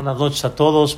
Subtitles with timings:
[0.00, 0.96] Buenas noches a todos.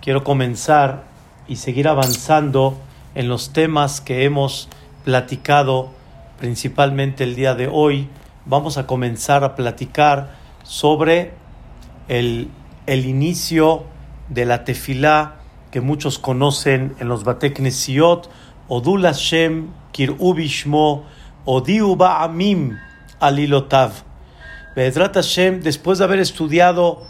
[0.00, 1.04] Quiero comenzar
[1.46, 2.76] y seguir avanzando
[3.14, 4.68] en los temas que hemos
[5.04, 5.90] platicado
[6.40, 8.08] principalmente el día de hoy.
[8.46, 10.34] Vamos a comenzar a platicar
[10.64, 11.34] sobre
[12.08, 12.50] el,
[12.86, 13.84] el inicio
[14.28, 15.36] de la tefilá
[15.70, 18.28] que muchos conocen en los Bateknesiot,
[18.66, 21.04] Odul Hashem, Kirubishmo,
[21.44, 22.76] Odiu Ba'amim,
[23.20, 24.11] Alilotav.
[24.74, 27.02] Bedrat Hashem, después de haber estudiado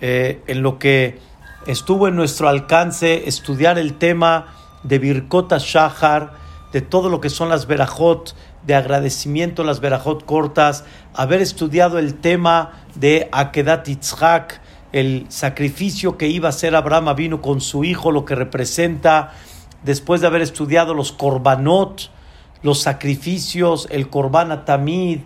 [0.00, 1.18] eh, en lo que
[1.66, 6.32] estuvo en nuestro alcance, estudiar el tema de Birkota Shahar,
[6.72, 12.14] de todo lo que son las verajot, de agradecimiento, las verajot cortas, haber estudiado el
[12.14, 14.60] tema de Akedat Yitzhak,
[14.92, 19.32] el sacrificio que iba a hacer Abraham vino con su hijo, lo que representa,
[19.82, 22.10] después de haber estudiado los korbanot,
[22.62, 25.20] los sacrificios, el korban tamid,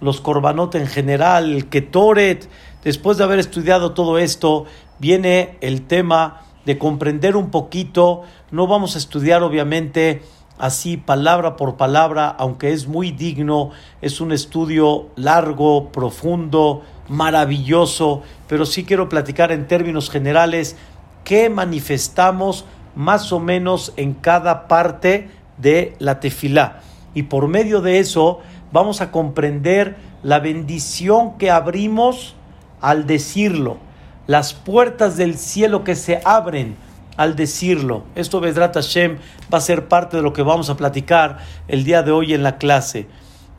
[0.00, 2.48] los korbanot en general, el ketoret.
[2.84, 4.64] Después de haber estudiado todo esto,
[4.98, 8.22] viene el tema de comprender un poquito.
[8.50, 10.22] No vamos a estudiar, obviamente,
[10.58, 13.70] así palabra por palabra, aunque es muy digno,
[14.02, 20.76] es un estudio largo, profundo, maravilloso, pero sí quiero platicar en términos generales
[21.24, 26.80] qué manifestamos más o menos en cada parte de la tefilá.
[27.14, 28.40] Y por medio de eso
[28.72, 32.34] vamos a comprender la bendición que abrimos
[32.80, 33.78] al decirlo,
[34.26, 36.76] las puertas del cielo que se abren
[37.16, 38.04] al decirlo.
[38.14, 39.18] Esto, Vedrat Hashem,
[39.52, 42.42] va a ser parte de lo que vamos a platicar el día de hoy en
[42.42, 43.08] la clase.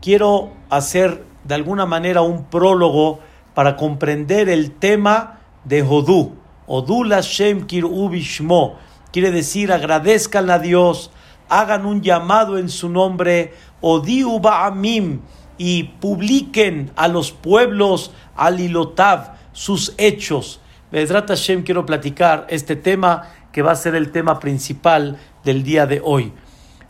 [0.02, 3.20] Quiero hacer de alguna manera un prólogo
[3.53, 6.36] para comprender el tema de Hodú.
[6.66, 8.78] Hodú Hashem Kirubishmo.
[9.12, 11.12] Quiere decir agradezcan a Dios,
[11.52, 15.19] hagan un llamado en su nombre, Odiu Ba'amim,
[15.57, 20.61] y publiquen a los pueblos Alilotav sus hechos.
[20.91, 25.85] Bedrat Hashem quiero platicar este tema que va a ser el tema principal del día
[25.85, 26.31] de hoy.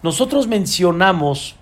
[0.04, 1.56] Nosotros mencionamos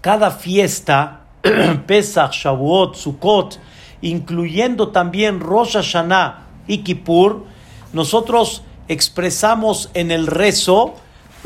[0.00, 1.22] cada fiesta,
[1.86, 3.58] Pesach, Shavuot, Sukkot,
[4.02, 7.44] incluyendo también Rosh Hashanah y Kippur,
[7.92, 10.94] nosotros expresamos en el rezo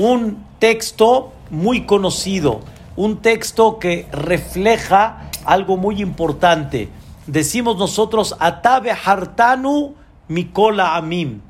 [0.03, 2.61] un texto muy conocido,
[2.97, 6.89] un texto que refleja algo muy importante.
[7.29, 9.95] Decimos nosotros, Atabe Hartanu
[10.27, 11.41] Mikola Amim.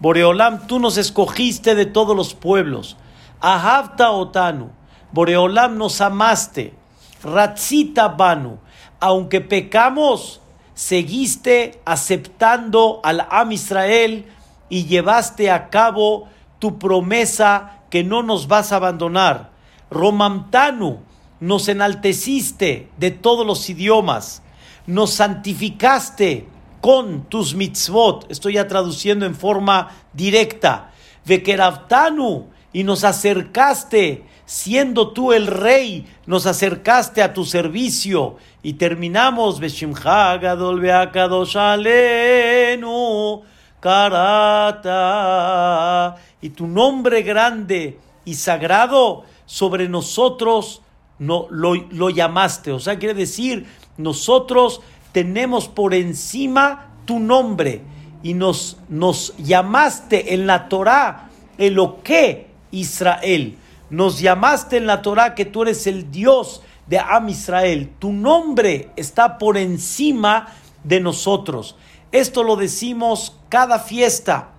[0.00, 2.98] Boreolam, tú nos escogiste de todos los pueblos.
[3.40, 4.70] Ahavta Otanu.
[5.12, 6.74] Boreolam, nos amaste.
[7.22, 8.58] Ratzita Banu.
[9.00, 10.42] Aunque pecamos,
[10.74, 14.26] seguiste aceptando al Am Israel
[14.68, 16.28] y llevaste a cabo
[16.58, 19.52] tu promesa que no nos vas a abandonar.
[19.88, 21.04] Romamtanu,
[21.38, 24.42] nos enalteciste de todos los idiomas,
[24.88, 26.48] nos santificaste
[26.80, 30.90] con tus mitzvot, estoy ya traduciendo en forma directa,
[31.24, 39.60] Vekeravtanu, y nos acercaste, siendo tú el rey, nos acercaste a tu servicio, y terminamos,
[43.84, 44.96] Karata,
[46.44, 50.82] y tu nombre grande y sagrado sobre nosotros
[51.18, 52.70] no, lo, llamaste.
[52.70, 53.64] O sea, quiere decir,
[53.96, 54.82] nosotros
[55.12, 57.80] tenemos por encima tu nombre
[58.22, 63.56] y nos, nos llamaste en la Torah el que Israel.
[63.88, 67.90] Nos llamaste en la Torah que tú eres el Dios de Am Israel.
[67.98, 70.48] Tu nombre está por encima
[70.82, 71.74] de nosotros.
[72.12, 74.50] Esto lo decimos cada fiesta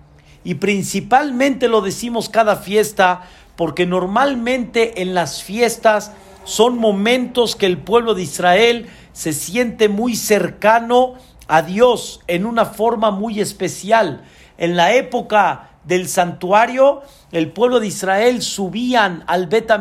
[0.46, 3.22] y principalmente lo decimos cada fiesta
[3.56, 6.12] porque normalmente en las fiestas
[6.44, 11.14] son momentos que el pueblo de Israel se siente muy cercano
[11.48, 14.22] a Dios en una forma muy especial.
[14.56, 17.02] En la época del santuario,
[17.32, 19.72] el pueblo de Israel subían al Bet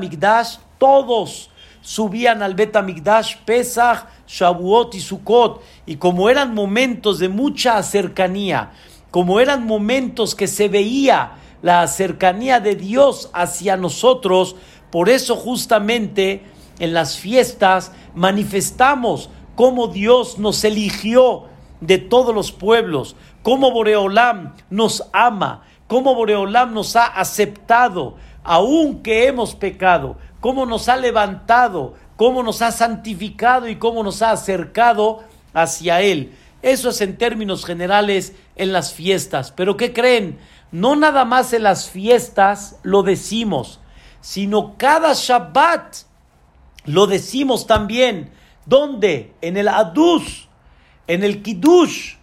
[0.79, 1.51] todos
[1.85, 2.75] subían al Bet
[3.45, 8.71] Pesach, Shavuot y Sukkot, y como eran momentos de mucha cercanía,
[9.15, 14.57] como eran momentos que se veía la cercanía de Dios hacia nosotros,
[14.91, 16.43] por eso justamente
[16.79, 21.45] en las fiestas manifestamos cómo Dios nos eligió
[21.79, 29.55] de todos los pueblos, cómo Boreolam nos ama, cómo Boreolam nos ha aceptado, aunque hemos
[29.55, 35.23] pecado, cómo nos ha levantado, cómo nos ha santificado y cómo nos ha acercado
[35.53, 36.33] hacia Él.
[36.65, 39.51] Eso es en términos generales en las fiestas.
[39.51, 40.39] Pero ¿qué creen?
[40.71, 43.79] No nada más en las fiestas lo decimos,
[44.19, 45.95] sino cada Shabbat
[46.85, 48.31] lo decimos también.
[48.65, 49.35] ¿Dónde?
[49.41, 50.49] En el Adus,
[51.05, 52.15] en el Kiddush.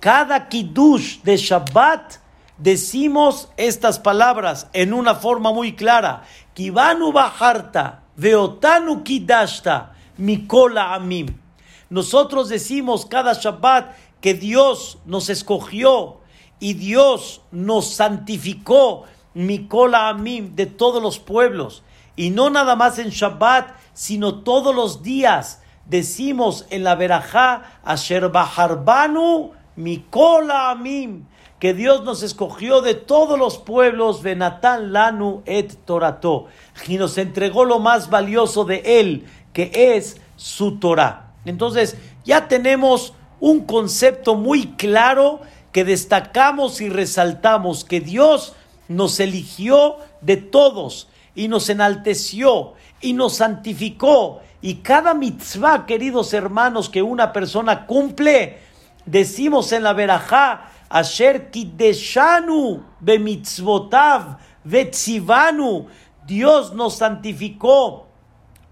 [0.00, 2.16] cada kiddush de Shabbat
[2.58, 6.24] decimos estas palabras en una forma muy clara.
[6.52, 11.47] Kivanu bajarta, veotanu kidashta, mikola amim.
[11.90, 16.20] Nosotros decimos cada Shabbat que Dios nos escogió
[16.60, 19.04] y Dios nos santificó,
[19.34, 21.82] mikola amim, de todos los pueblos.
[22.16, 25.62] Y no nada más en Shabbat, sino todos los días.
[25.86, 31.26] Decimos en la verajá, Asher Baharbanu, Mikola Amim,
[31.60, 36.46] que Dios nos escogió de todos los pueblos, Benatán Lanu et Torato,
[36.88, 41.27] y nos entregó lo más valioso de Él, que es su Torah.
[41.48, 45.40] Entonces, ya tenemos un concepto muy claro
[45.72, 48.54] que destacamos y resaltamos, que Dios
[48.88, 54.40] nos eligió de todos y nos enalteció y nos santificó.
[54.60, 58.58] Y cada mitzvah, queridos hermanos, que una persona cumple,
[59.06, 65.86] decimos en la verajá, Asher kideshanu bemitzvotav vetzivanu.
[66.26, 68.06] Dios nos santificó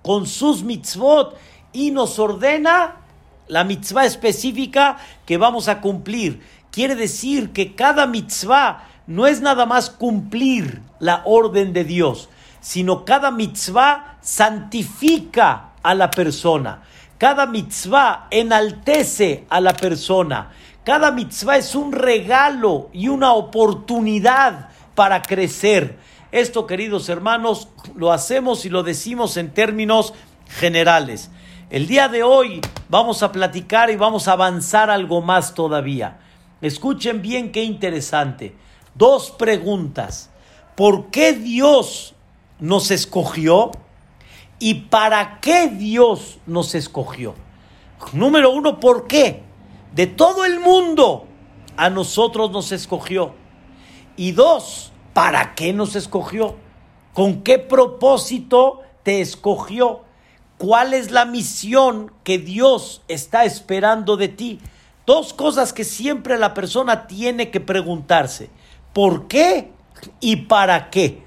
[0.02, 1.36] con sus mitzvot
[1.72, 2.96] y nos ordena
[3.48, 6.42] la mitzvah específica que vamos a cumplir.
[6.70, 12.28] Quiere decir que cada mitzvah no es nada más cumplir la orden de Dios,
[12.60, 16.82] sino cada mitzvah santifica a la persona.
[17.18, 20.50] Cada mitzvah enaltece a la persona.
[20.84, 25.98] Cada mitzvah es un regalo y una oportunidad para crecer.
[26.32, 30.12] Esto, queridos hermanos, lo hacemos y lo decimos en términos
[30.48, 31.30] generales.
[31.68, 36.20] El día de hoy vamos a platicar y vamos a avanzar algo más todavía.
[36.60, 38.54] Escuchen bien qué interesante.
[38.94, 40.30] Dos preguntas.
[40.76, 42.14] ¿Por qué Dios
[42.60, 43.72] nos escogió?
[44.60, 47.34] ¿Y para qué Dios nos escogió?
[48.12, 49.42] Número uno, ¿por qué?
[49.92, 51.26] De todo el mundo
[51.76, 53.34] a nosotros nos escogió.
[54.16, 56.54] Y dos, ¿para qué nos escogió?
[57.12, 60.05] ¿Con qué propósito te escogió?
[60.58, 64.60] ¿Cuál es la misión que Dios está esperando de ti?
[65.04, 68.50] Dos cosas que siempre la persona tiene que preguntarse.
[68.92, 69.70] ¿Por qué
[70.20, 71.22] y para qué?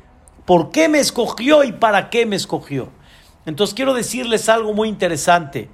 [0.46, 2.90] ¿Por qué me escogió y para qué me escogió?
[3.46, 5.70] Entonces quiero decirles algo muy interesante.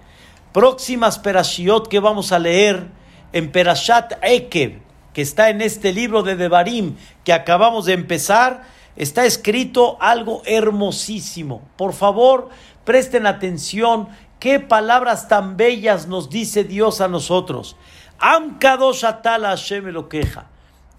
[0.51, 2.87] Próximas Perashiot que vamos a leer
[3.31, 4.81] en Perashat Ekev,
[5.13, 8.63] que está en este libro de Devarim que acabamos de empezar,
[8.95, 11.61] está escrito algo hermosísimo.
[11.75, 12.49] Por favor,
[12.85, 14.07] presten atención
[14.39, 17.75] qué palabras tan bellas nos dice Dios a nosotros.
[18.19, 20.47] Am Kadosh Hashem lo queja.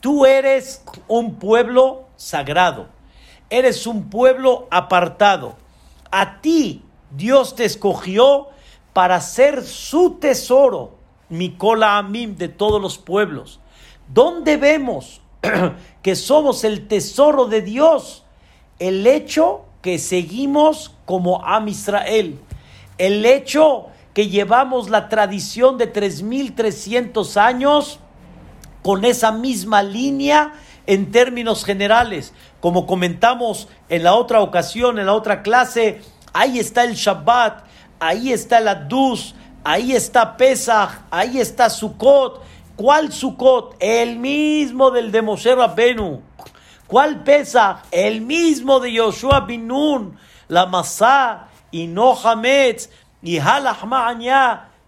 [0.00, 2.88] Tú eres un pueblo sagrado.
[3.48, 5.56] Eres un pueblo apartado
[6.10, 8.48] a ti Dios te escogió
[8.94, 10.94] para ser su tesoro,
[11.28, 13.60] Mikola Amim, de todos los pueblos.
[14.08, 15.20] ¿Dónde vemos
[16.02, 18.24] que somos el tesoro de Dios?
[18.78, 22.40] El hecho que seguimos como Am Israel.
[22.98, 28.00] El hecho que llevamos la tradición de 3.300 años
[28.82, 30.54] con esa misma línea
[30.88, 32.34] en términos generales.
[32.58, 36.00] Como comentamos en la otra ocasión, en la otra clase,
[36.32, 37.62] ahí está el Shabbat,
[38.00, 42.42] ahí está el Adus, ahí está Pesach, ahí está Sukkot.
[42.74, 43.76] ¿Cuál Sukkot?
[43.78, 46.22] El mismo del de Moshe Rabbenu.
[46.86, 47.78] ¿Cuál Pesach?
[47.90, 50.16] El mismo de Yoshua bin Nun,
[50.48, 52.90] la Masá y no Hametz
[53.22, 53.82] y Halach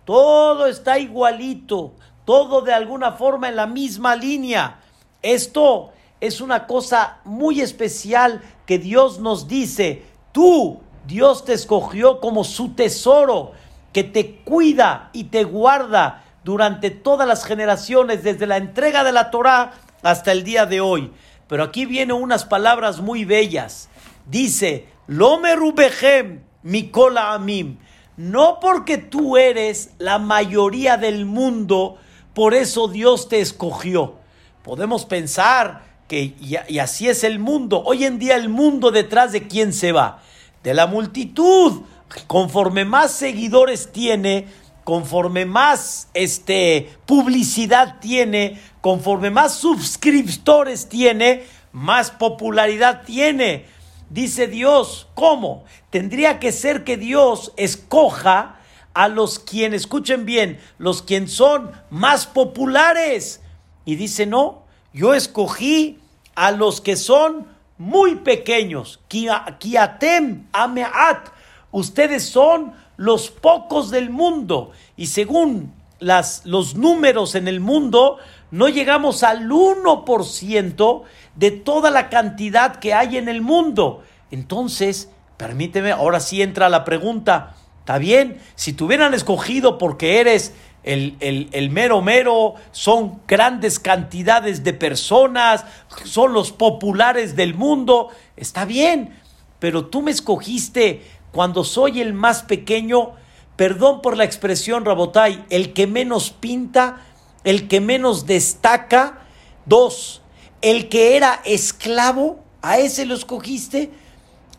[0.04, 4.78] Todo está igualito, todo de alguna forma en la misma línea.
[5.22, 5.90] Esto
[6.20, 12.74] es una cosa muy especial que Dios nos dice, tú, Dios te escogió como su
[12.74, 13.52] tesoro,
[13.92, 19.30] que te cuida y te guarda durante todas las generaciones, desde la entrega de la
[19.32, 21.12] Torah hasta el día de hoy.
[21.48, 23.88] Pero aquí vienen unas palabras muy bellas.
[24.26, 27.78] Dice, Lome Rubehem, Mikola Amim.
[28.16, 31.98] No porque tú eres la mayoría del mundo,
[32.34, 34.16] por eso Dios te escogió.
[34.62, 37.82] Podemos pensar que y, así es el mundo.
[37.84, 40.22] Hoy en día el mundo detrás de quién se va?
[40.62, 41.82] De la multitud.
[42.26, 44.46] Conforme más seguidores tiene,
[44.82, 53.66] conforme más este, publicidad tiene, conforme más suscriptores tiene, más popularidad tiene.
[54.11, 55.64] Dice Dios, ¿cómo?
[55.90, 58.61] Tendría que ser que Dios escoja
[58.94, 63.40] a los quienes, escuchen bien, los quienes son más populares.
[63.85, 66.00] Y dice, no, yo escogí
[66.35, 69.00] a los que son muy pequeños.
[69.08, 71.28] Kiatem ameat.
[71.70, 74.73] Ustedes son los pocos del mundo.
[74.97, 78.18] Y según las, los números en el mundo,
[78.50, 81.02] no llegamos al 1%
[81.34, 84.02] de toda la cantidad que hay en el mundo.
[84.30, 87.54] Entonces, permíteme, ahora sí entra la pregunta.
[87.80, 94.64] Está bien, si te hubieran escogido porque eres el, el, mero mero, son grandes cantidades
[94.64, 95.64] de personas,
[96.04, 99.14] son los populares del mundo, está bien,
[99.58, 101.02] pero tú me escogiste
[101.32, 103.12] cuando soy el más pequeño,
[103.56, 107.06] perdón por la expresión, Rabotay, el que menos pinta,
[107.45, 109.21] el que menos destaca.
[109.66, 110.23] Dos,
[110.62, 113.90] el que era esclavo, a ese lo escogiste,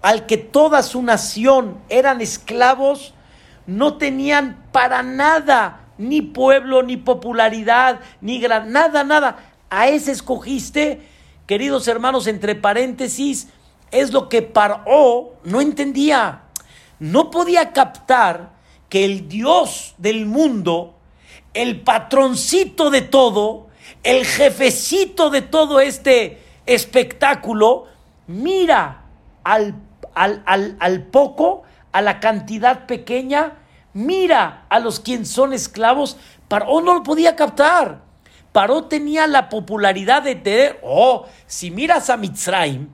[0.01, 3.13] al que toda su nación eran esclavos,
[3.67, 9.37] no tenían para nada ni pueblo, ni popularidad, ni nada, nada.
[9.69, 11.01] A ese escogiste,
[11.45, 13.49] queridos hermanos, entre paréntesis,
[13.91, 16.43] es lo que Paró no entendía.
[16.99, 18.51] No podía captar
[18.87, 20.95] que el Dios del mundo,
[21.53, 23.67] el patroncito de todo,
[24.03, 27.87] el jefecito de todo este espectáculo,
[28.27, 29.05] mira
[29.43, 29.75] al,
[30.13, 30.43] al,
[30.79, 33.57] al, poco, a la cantidad pequeña,
[33.93, 36.17] mira a los quienes son esclavos.
[36.47, 38.01] Paró no lo podía captar.
[38.51, 42.89] Paró tenía la popularidad de tener, oh, si miras a Mitzrayim,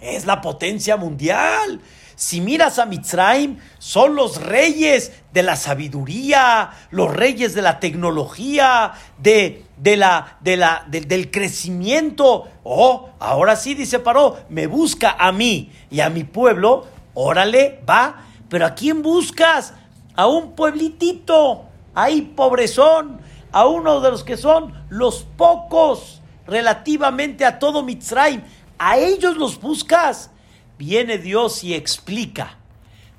[0.00, 1.80] es la potencia mundial.
[2.16, 8.94] Si miras a Mitzrayim, son los reyes de la sabiduría, los reyes de la tecnología,
[9.18, 12.48] de, de la, de la, del crecimiento.
[12.64, 16.86] Oh, ahora sí, dice Paró, me busca a mí y a mi pueblo.
[17.12, 18.24] Órale, va.
[18.48, 19.74] Pero ¿a quién buscas?
[20.14, 23.20] A un pueblitito, ahí pobrezón,
[23.52, 28.40] a uno de los que son los pocos relativamente a todo Mitzrayim.
[28.78, 30.30] A ellos los buscas
[30.78, 32.58] viene Dios y explica,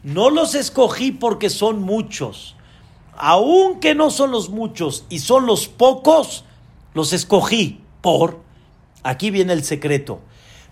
[0.04, 2.56] no los escogí porque son muchos,
[3.16, 6.46] aunque no son los muchos y son los pocos,
[6.94, 8.42] los escogí por,
[9.04, 10.20] aquí viene el secreto,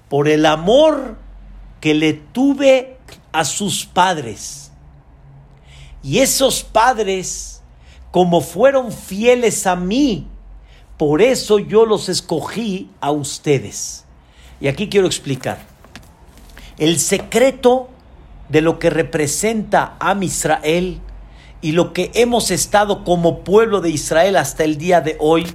[0.10, 1.18] por el amor
[1.82, 2.98] que le tuve
[3.32, 4.72] a sus padres.
[6.04, 7.62] Y esos padres,
[8.12, 10.28] como fueron fieles a mí,
[10.98, 14.06] por eso yo los escogí a ustedes.
[14.62, 15.75] Y aquí quiero explicar.
[16.78, 17.90] El secreto
[18.50, 21.00] de lo que representa a Israel
[21.62, 25.48] y lo que hemos estado como pueblo de Israel hasta el día de hoy,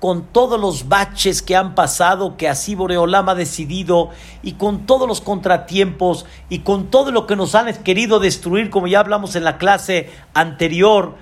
[0.00, 4.10] con todos los baches que han pasado, que así Boreolam ha decidido,
[4.42, 8.86] y con todos los contratiempos, y con todo lo que nos han querido destruir, como
[8.86, 11.14] ya hablamos en la clase anterior,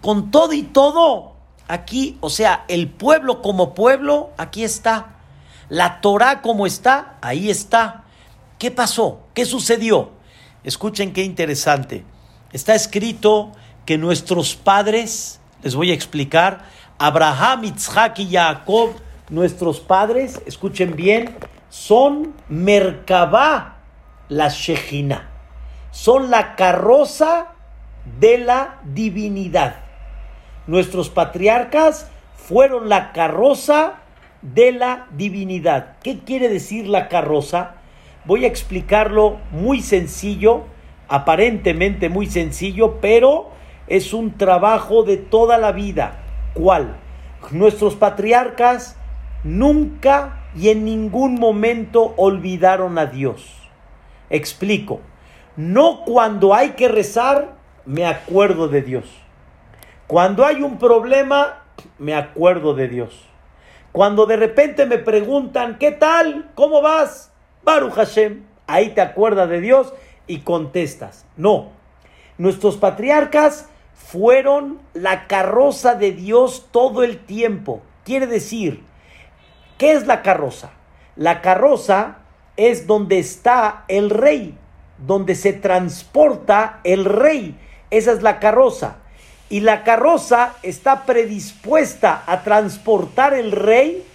[0.00, 1.34] con todo y todo,
[1.68, 5.16] aquí, o sea, el pueblo como pueblo, aquí está.
[5.68, 8.05] La Torah como está, ahí está.
[8.58, 9.20] ¿Qué pasó?
[9.34, 10.12] ¿Qué sucedió?
[10.64, 12.04] Escuchen qué interesante.
[12.52, 13.52] Está escrito
[13.84, 16.64] que nuestros padres, les voy a explicar,
[16.98, 18.94] Abraham, Isaac y Jacob,
[19.28, 21.36] nuestros padres, escuchen bien,
[21.68, 23.76] son Merkabah,
[24.28, 25.28] la Shejina.
[25.90, 27.52] Son la carroza
[28.18, 29.76] de la divinidad.
[30.66, 34.00] Nuestros patriarcas fueron la carroza
[34.40, 35.96] de la divinidad.
[36.02, 37.75] ¿Qué quiere decir la carroza?
[38.26, 40.64] Voy a explicarlo muy sencillo,
[41.06, 43.50] aparentemente muy sencillo, pero
[43.86, 46.24] es un trabajo de toda la vida.
[46.52, 46.96] ¿Cuál?
[47.52, 48.96] Nuestros patriarcas
[49.44, 53.56] nunca y en ningún momento olvidaron a Dios.
[54.28, 55.00] Explico.
[55.56, 57.54] No cuando hay que rezar,
[57.84, 59.04] me acuerdo de Dios.
[60.08, 61.62] Cuando hay un problema,
[61.98, 63.24] me acuerdo de Dios.
[63.92, 66.50] Cuando de repente me preguntan, ¿qué tal?
[66.56, 67.32] ¿Cómo vas?
[67.66, 69.92] Baruch Hashem, ahí te acuerdas de Dios
[70.28, 71.26] y contestas.
[71.36, 71.72] No,
[72.38, 77.82] nuestros patriarcas fueron la carroza de Dios todo el tiempo.
[78.04, 78.84] Quiere decir,
[79.78, 80.70] ¿qué es la carroza?
[81.16, 82.18] La carroza
[82.56, 84.56] es donde está el rey,
[84.98, 87.58] donde se transporta el rey.
[87.90, 88.98] Esa es la carroza.
[89.48, 94.06] Y la carroza está predispuesta a transportar el rey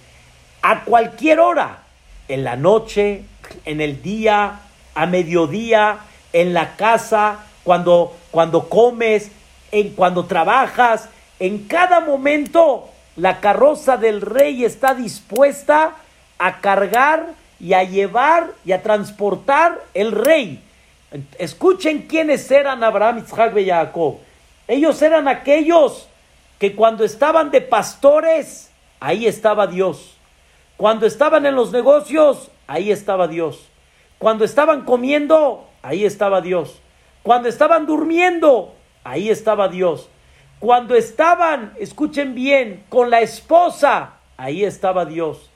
[0.62, 1.84] a cualquier hora,
[2.30, 3.26] en la noche,
[3.66, 4.60] en el día,
[4.96, 6.00] a mediodía,
[6.34, 9.32] en la casa, cuando, cuando comes,
[9.72, 15.96] en cuando trabajas, en cada momento la carroza del rey está dispuesta
[16.38, 20.64] a cargar y a llevar y a transportar el rey.
[21.38, 24.18] Escuchen quiénes eran Abraham, Isaac y Jacob.
[24.68, 26.08] Ellos eran aquellos
[26.58, 30.16] que cuando estaban de pastores, ahí estaba Dios.
[30.78, 33.68] Cuando estaban en los negocios, ahí estaba Dios.
[34.18, 36.80] Cuando estaban comiendo, ahí estaba Dios.
[37.22, 38.74] Cuando estaban durmiendo,
[39.04, 40.08] ahí estaba Dios.
[40.60, 45.50] Cuando estaban, escuchen bien, con la esposa, ahí estaba Dios.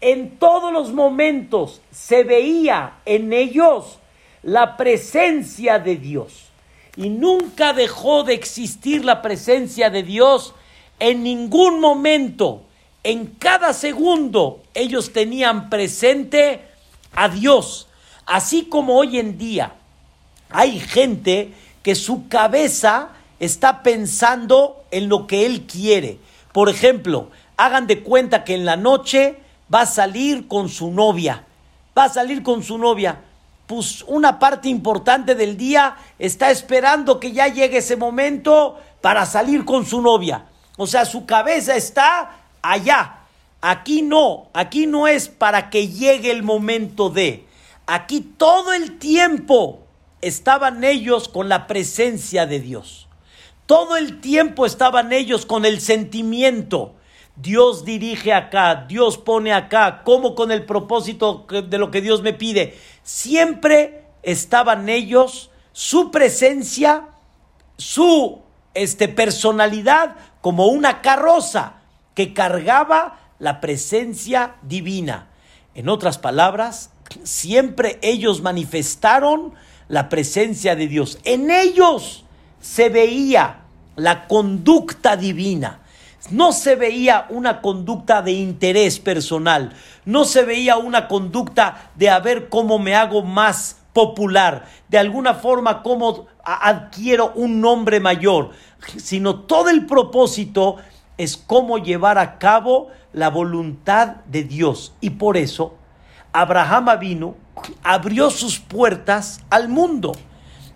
[0.00, 3.98] En todos los momentos se veía en ellos
[4.44, 6.50] la presencia de Dios.
[6.94, 10.54] Y nunca dejó de existir la presencia de Dios
[11.00, 12.62] en ningún momento.
[13.02, 16.68] En cada segundo ellos tenían presente
[17.14, 17.88] a Dios.
[18.26, 19.72] Así como hoy en día
[20.50, 21.52] hay gente
[21.82, 23.08] que su cabeza
[23.40, 26.18] está pensando en lo que él quiere.
[26.52, 29.36] Por ejemplo, hagan de cuenta que en la noche
[29.72, 31.44] va a salir con su novia.
[31.96, 33.20] Va a salir con su novia.
[33.66, 39.64] Pues una parte importante del día está esperando que ya llegue ese momento para salir
[39.64, 40.44] con su novia.
[40.76, 43.21] O sea, su cabeza está allá.
[43.62, 47.46] Aquí no, aquí no es para que llegue el momento de.
[47.86, 49.86] Aquí todo el tiempo
[50.20, 53.06] estaban ellos con la presencia de Dios.
[53.66, 56.96] Todo el tiempo estaban ellos con el sentimiento.
[57.36, 62.32] Dios dirige acá, Dios pone acá, como con el propósito de lo que Dios me
[62.32, 62.76] pide.
[63.04, 67.04] Siempre estaban ellos, su presencia,
[67.76, 68.42] su
[68.74, 71.74] este, personalidad como una carroza
[72.14, 75.26] que cargaba la presencia divina.
[75.74, 76.90] En otras palabras,
[77.24, 79.52] siempre ellos manifestaron
[79.88, 81.18] la presencia de Dios.
[81.24, 82.24] En ellos
[82.60, 83.62] se veía
[83.96, 85.80] la conducta divina.
[86.30, 92.20] No se veía una conducta de interés personal, no se veía una conducta de a
[92.20, 98.50] ver cómo me hago más popular, de alguna forma cómo adquiero un nombre mayor,
[98.98, 100.76] sino todo el propósito
[101.18, 104.94] es cómo llevar a cabo la voluntad de Dios.
[105.00, 105.76] Y por eso
[106.32, 107.36] Abraham vino,
[107.82, 110.12] abrió sus puertas al mundo.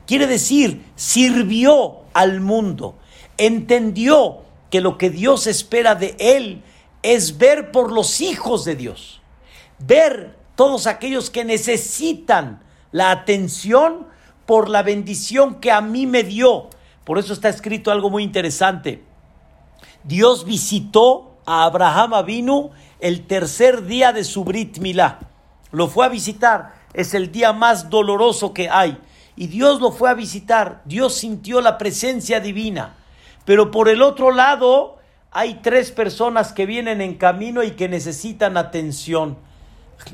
[0.07, 2.97] Quiere decir, sirvió al mundo,
[3.39, 6.63] entendió que lo que Dios espera de él
[7.03, 9.21] es ver por los hijos de Dios,
[9.79, 14.07] ver todos aquellos que necesitan la atención
[14.47, 16.69] por la bendición que a mí me dio.
[17.05, 19.03] Por eso está escrito algo muy interesante.
[20.05, 25.21] Dios visitó a Abraham Avinu el tercer día de su Brit Milá.
[25.71, 26.75] Lo fue a visitar.
[26.93, 28.99] Es el día más doloroso que hay.
[29.37, 30.83] Y Dios lo fue a visitar.
[30.85, 32.97] Dios sintió la presencia divina.
[33.45, 34.99] Pero por el otro lado,
[35.31, 39.37] hay tres personas que vienen en camino y que necesitan atención.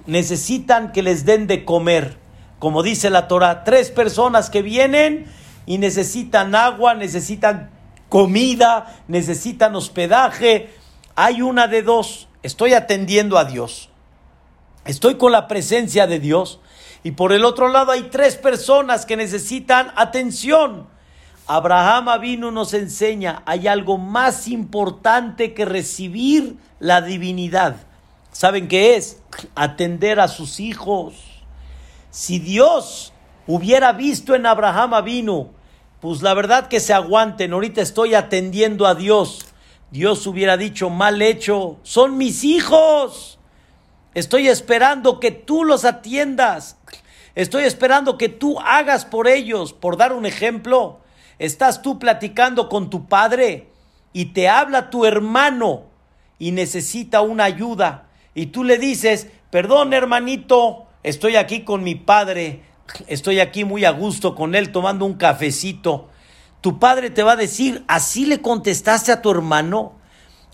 [0.07, 2.19] Necesitan que les den de comer.
[2.59, 5.27] Como dice la Torah, tres personas que vienen
[5.67, 7.71] y necesitan agua, necesitan
[8.09, 10.71] comida, necesitan hospedaje.
[11.15, 12.29] Hay una de dos.
[12.43, 13.89] Estoy atendiendo a Dios.
[14.85, 16.61] Estoy con la presencia de Dios.
[17.05, 20.87] Y por el otro lado hay tres personas que necesitan atención.
[21.47, 27.77] Abraham Avinu nos enseña, hay algo más importante que recibir la divinidad.
[28.31, 29.21] ¿Saben qué es?
[29.55, 31.15] Atender a sus hijos.
[32.11, 33.13] Si Dios
[33.47, 35.51] hubiera visto en Abraham Avinu,
[36.01, 39.47] pues la verdad que se aguanten, ahorita estoy atendiendo a Dios.
[39.93, 43.39] Dios hubiera dicho, mal hecho, son mis hijos.
[44.15, 46.77] Estoy esperando que tú los atiendas.
[47.37, 49.73] Estoy esperando que tú hagas por ellos.
[49.73, 51.03] Por dar un ejemplo,
[51.43, 53.67] Estás tú platicando con tu padre
[54.13, 55.87] y te habla tu hermano
[56.39, 58.07] y necesita una ayuda.
[58.33, 62.63] Y tú le dices, perdón hermanito, estoy aquí con mi padre,
[63.09, 66.11] estoy aquí muy a gusto con él tomando un cafecito.
[66.63, 69.93] Tu padre te va a decir, así le contestaste a tu hermano,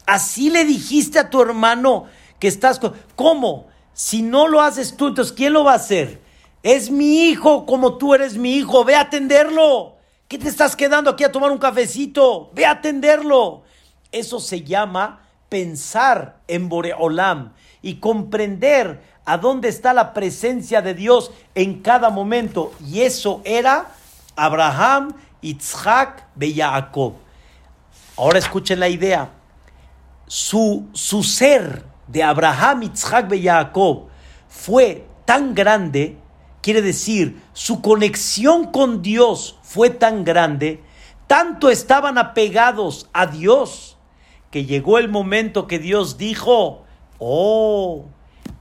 [0.06, 2.06] así le dijiste a tu hermano
[2.40, 2.94] que estás con...
[3.14, 3.66] ¿Cómo?
[3.92, 6.22] Si no lo haces tú, entonces ¿quién lo va a hacer?
[6.62, 9.96] Es mi hijo como tú eres mi hijo, ve a atenderlo.
[10.28, 12.50] ¿Qué te estás quedando aquí a tomar un cafecito?
[12.54, 13.62] Ve a atenderlo.
[14.10, 21.32] Eso se llama pensar en Boreolam y comprender a dónde está la presencia de Dios
[21.54, 22.72] en cada momento.
[22.86, 23.90] Y eso era
[24.36, 27.14] Abraham, Yitzhak, Jacob.
[28.16, 29.30] Ahora escuchen la idea.
[30.26, 34.08] Su, su ser de Abraham, Yitzhak, Jacob
[34.48, 36.18] fue tan grande
[36.60, 40.82] Quiere decir, su conexión con Dios fue tan grande,
[41.26, 43.96] tanto estaban apegados a Dios,
[44.50, 46.84] que llegó el momento que Dios dijo,
[47.18, 48.06] oh,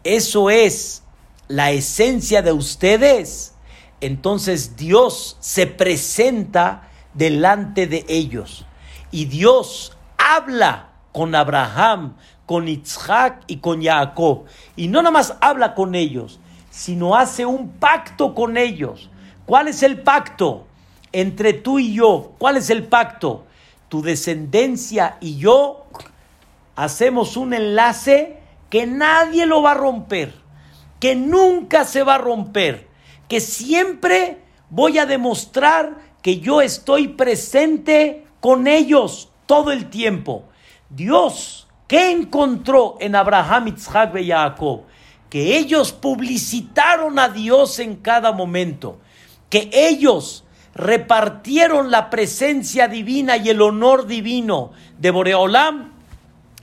[0.04, 1.04] eso es
[1.48, 3.56] la esencia de ustedes.
[4.02, 8.66] Entonces Dios se presenta delante de ellos
[9.12, 14.46] y Dios habla con Abraham, con Isaac y con Jacob.
[14.76, 19.10] Y no nada más habla con ellos, sino hace un pacto con ellos.
[19.46, 20.68] ¿Cuál es el pacto
[21.12, 22.34] entre tú y yo?
[22.38, 23.48] ¿Cuál es el pacto?
[23.90, 25.86] tu descendencia y yo
[26.76, 30.34] hacemos un enlace que nadie lo va a romper,
[31.00, 32.87] que nunca se va a romper,
[33.28, 40.46] que siempre voy a demostrar que yo estoy presente con ellos todo el tiempo.
[40.90, 44.84] Dios, ¿qué encontró en Abraham, Isaac y Jacob?
[45.30, 49.00] Que ellos publicitaron a Dios en cada momento,
[49.50, 55.92] que ellos repartieron la presencia divina y el honor divino de Boreolam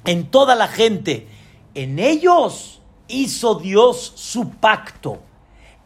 [0.04, 1.28] en toda la gente.
[1.74, 5.20] En ellos hizo Dios su pacto.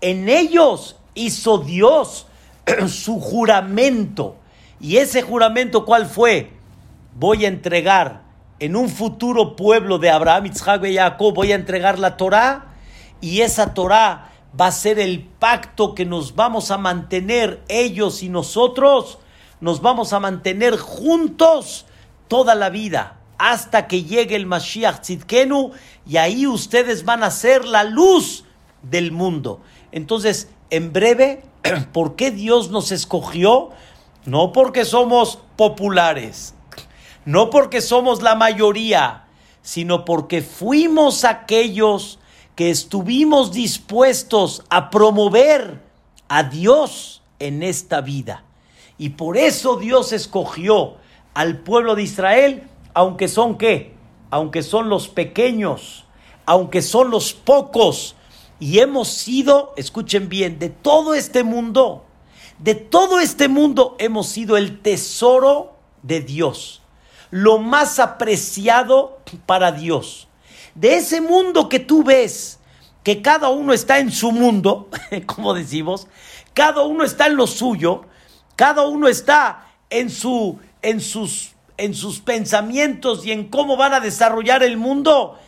[0.01, 2.27] En ellos hizo Dios
[2.89, 4.37] su juramento.
[4.81, 6.53] ¿Y ese juramento cuál fue?
[7.19, 8.23] Voy a entregar
[8.61, 12.67] en un futuro pueblo de Abraham, Isaac y Jacob, voy a entregar la Torá
[13.21, 18.29] y esa Torá va a ser el pacto que nos vamos a mantener ellos y
[18.29, 19.19] nosotros,
[19.61, 21.87] nos vamos a mantener juntos
[22.27, 25.73] toda la vida hasta que llegue el Mashiach Tzidkenu
[26.07, 28.45] y ahí ustedes van a ser la luz
[28.91, 29.61] del mundo.
[29.93, 31.43] Entonces, en breve,
[31.93, 33.71] ¿por qué Dios nos escogió?
[34.25, 36.55] No porque somos populares,
[37.25, 39.25] no porque somos la mayoría,
[39.63, 42.19] sino porque fuimos aquellos
[42.55, 45.81] que estuvimos dispuestos a promover
[46.29, 48.45] a Dios en esta vida.
[48.99, 50.97] Y por eso Dios escogió
[51.35, 53.95] al pueblo de Israel, aunque son qué,
[54.31, 56.05] aunque son los pequeños,
[56.47, 58.17] aunque son los pocos,
[58.61, 62.05] y hemos sido, escuchen bien, de todo este mundo,
[62.59, 66.83] de todo este mundo hemos sido el tesoro de Dios,
[67.31, 70.29] lo más apreciado para Dios
[70.79, 72.61] de ese mundo que tú ves,
[73.03, 74.89] que cada uno está en su mundo,
[75.27, 76.07] como decimos,
[76.55, 78.03] cada uno está en lo suyo,
[78.55, 84.01] cada uno está en, su, en, sus, en sus pensamientos y en cómo van a
[84.01, 85.39] desarrollar el mundo.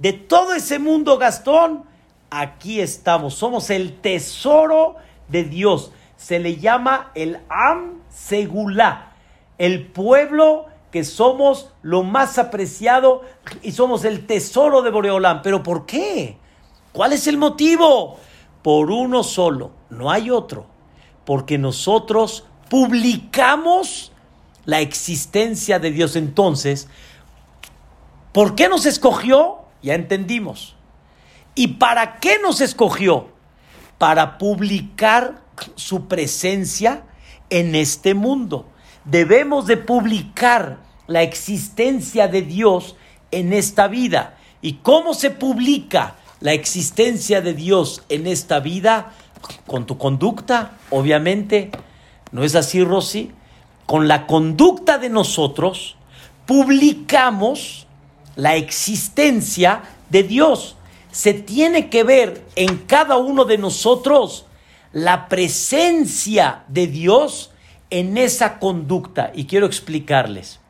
[0.00, 1.84] De todo ese mundo, Gastón,
[2.30, 4.96] aquí estamos, somos el tesoro
[5.28, 5.92] de Dios.
[6.16, 9.12] Se le llama el Am Segulá,
[9.58, 13.22] el pueblo que somos lo más apreciado
[13.62, 15.42] y somos el tesoro de Boreolán.
[15.42, 16.36] ¿Pero por qué?
[16.92, 18.18] ¿Cuál es el motivo?
[18.62, 20.66] Por uno solo, no hay otro.
[21.24, 24.12] Porque nosotros publicamos
[24.64, 26.16] la existencia de Dios.
[26.16, 26.88] Entonces,
[28.32, 29.58] ¿por qué nos escogió?
[29.82, 30.76] Ya entendimos.
[31.60, 33.28] ¿Y para qué nos escogió?
[33.98, 35.42] Para publicar
[35.74, 37.02] su presencia
[37.50, 38.64] en este mundo
[39.04, 42.96] debemos de publicar la existencia de Dios
[43.30, 44.38] en esta vida.
[44.62, 49.12] ¿Y cómo se publica la existencia de Dios en esta vida?
[49.66, 51.72] Con tu conducta, obviamente.
[52.32, 53.32] ¿No es así, Rosy?
[53.84, 55.96] Con la conducta de nosotros
[56.46, 57.86] publicamos
[58.34, 60.78] la existencia de Dios.
[61.12, 64.46] Se tiene que ver en cada uno de nosotros
[64.92, 67.52] la presencia de Dios
[67.90, 69.32] en esa conducta.
[69.34, 70.60] Y quiero explicarles.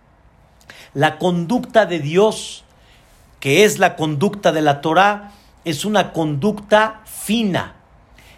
[0.94, 2.64] La conducta de Dios,
[3.38, 5.32] que es la conducta de la Torah,
[5.64, 7.76] es una conducta fina,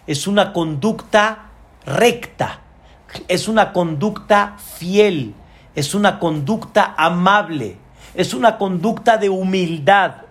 [0.07, 1.51] es una conducta
[1.87, 2.61] recta,
[3.29, 5.35] es una conducta fiel,
[5.75, 7.79] es una conducta amable,
[8.15, 10.22] es una conducta de humildad,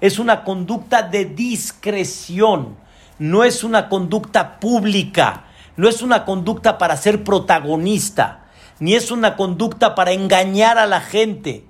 [0.00, 2.76] es una conducta de discreción,
[3.18, 5.44] no es una conducta pública,
[5.76, 8.46] no es una conducta para ser protagonista,
[8.78, 11.66] ni es una conducta para engañar a la gente.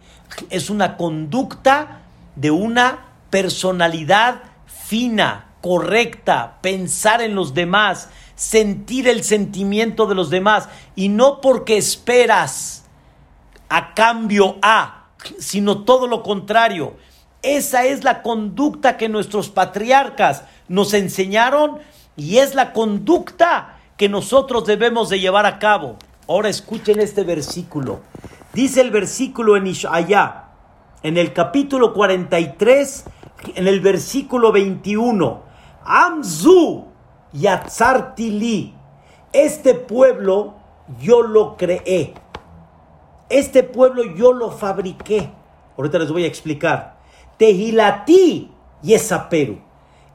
[0.48, 2.02] Es una conducta
[2.36, 10.68] de una personalidad fina, correcta, pensar en los demás, sentir el sentimiento de los demás
[10.94, 12.84] y no porque esperas
[13.68, 16.96] a cambio a, sino todo lo contrario.
[17.42, 21.78] Esa es la conducta que nuestros patriarcas nos enseñaron
[22.16, 25.96] y es la conducta que nosotros debemos de llevar a cabo.
[26.28, 28.00] Ahora escuchen este versículo.
[28.52, 30.44] Dice el versículo en Ishaya,
[31.02, 33.04] en el capítulo 43,
[33.54, 35.42] en el versículo 21.
[35.84, 36.84] Amzu
[37.32, 38.74] Yatzartili.
[39.32, 40.56] Este pueblo
[41.00, 42.12] yo lo creé.
[43.30, 45.30] Este pueblo yo lo fabriqué.
[45.78, 46.99] Ahorita les voy a explicar.
[47.40, 48.50] Tehilati
[48.82, 49.60] y Esaperu.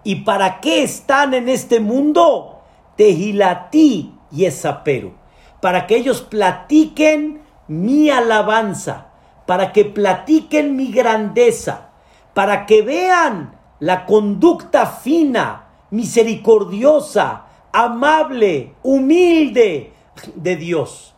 [0.03, 2.61] ¿Y para qué están en este mundo?
[2.97, 5.15] Tehilati y Esapero,
[5.59, 9.07] para que ellos platiquen mi alabanza,
[9.47, 11.89] para que platiquen mi grandeza,
[12.35, 19.93] para que vean la conducta fina, misericordiosa, amable, humilde
[20.35, 21.15] de Dios.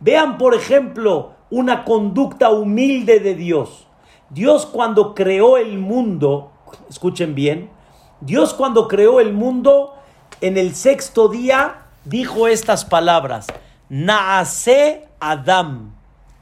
[0.00, 3.86] Vean, por ejemplo, una conducta humilde de Dios.
[4.32, 6.50] Dios cuando creó el mundo,
[6.88, 7.70] escuchen bien,
[8.22, 9.94] Dios cuando creó el mundo,
[10.40, 13.46] en el sexto día dijo estas palabras,
[13.90, 15.94] Naase Adam,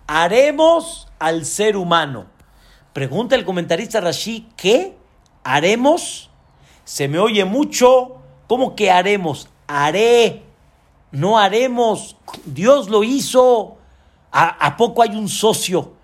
[0.07, 2.27] haremos al ser humano.
[2.93, 4.97] Pregunta el comentarista Rashi, ¿qué?
[5.43, 6.31] ¿Haremos?
[6.85, 9.49] Se me oye mucho, ¿cómo que haremos?
[9.67, 10.45] Haré,
[11.11, 13.79] no haremos, Dios lo hizo.
[14.33, 15.95] ¿A, poco hay un socio?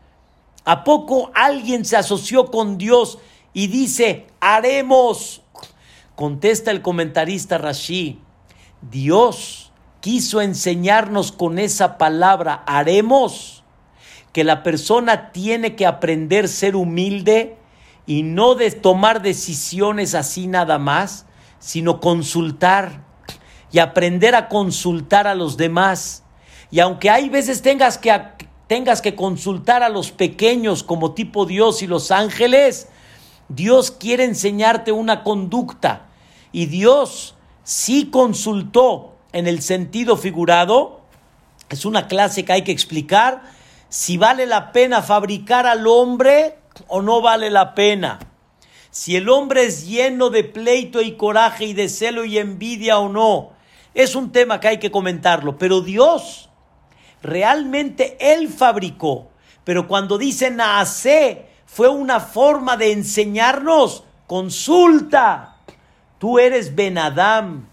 [0.66, 3.18] ¿A poco alguien se asoció con Dios
[3.52, 5.42] y dice, haremos?
[6.16, 8.20] Contesta el comentarista Rashi,
[8.82, 13.62] Dios quiso enseñarnos con esa palabra, haremos,
[14.32, 17.56] que la persona tiene que aprender a ser humilde
[18.04, 21.26] y no de tomar decisiones así nada más,
[21.60, 23.04] sino consultar
[23.70, 26.24] y aprender a consultar a los demás.
[26.72, 28.10] Y aunque hay veces tengas que,
[28.66, 32.88] tengas que consultar a los pequeños como tipo Dios y los ángeles,
[33.48, 36.06] Dios quiere enseñarte una conducta.
[36.52, 41.00] Y Dios sí consultó en el sentido figurado.
[41.68, 43.42] Es una clase que hay que explicar
[43.88, 48.18] si vale la pena fabricar al hombre o no vale la pena.
[48.90, 53.08] Si el hombre es lleno de pleito y coraje y de celo y envidia o
[53.08, 53.50] no.
[53.94, 55.58] Es un tema que hay que comentarlo.
[55.58, 56.45] Pero Dios
[57.22, 59.28] realmente Él fabricó.
[59.64, 64.04] Pero cuando dice nace, fue una forma de enseñarnos.
[64.26, 65.56] Consulta.
[66.18, 67.66] Tú eres Benadam.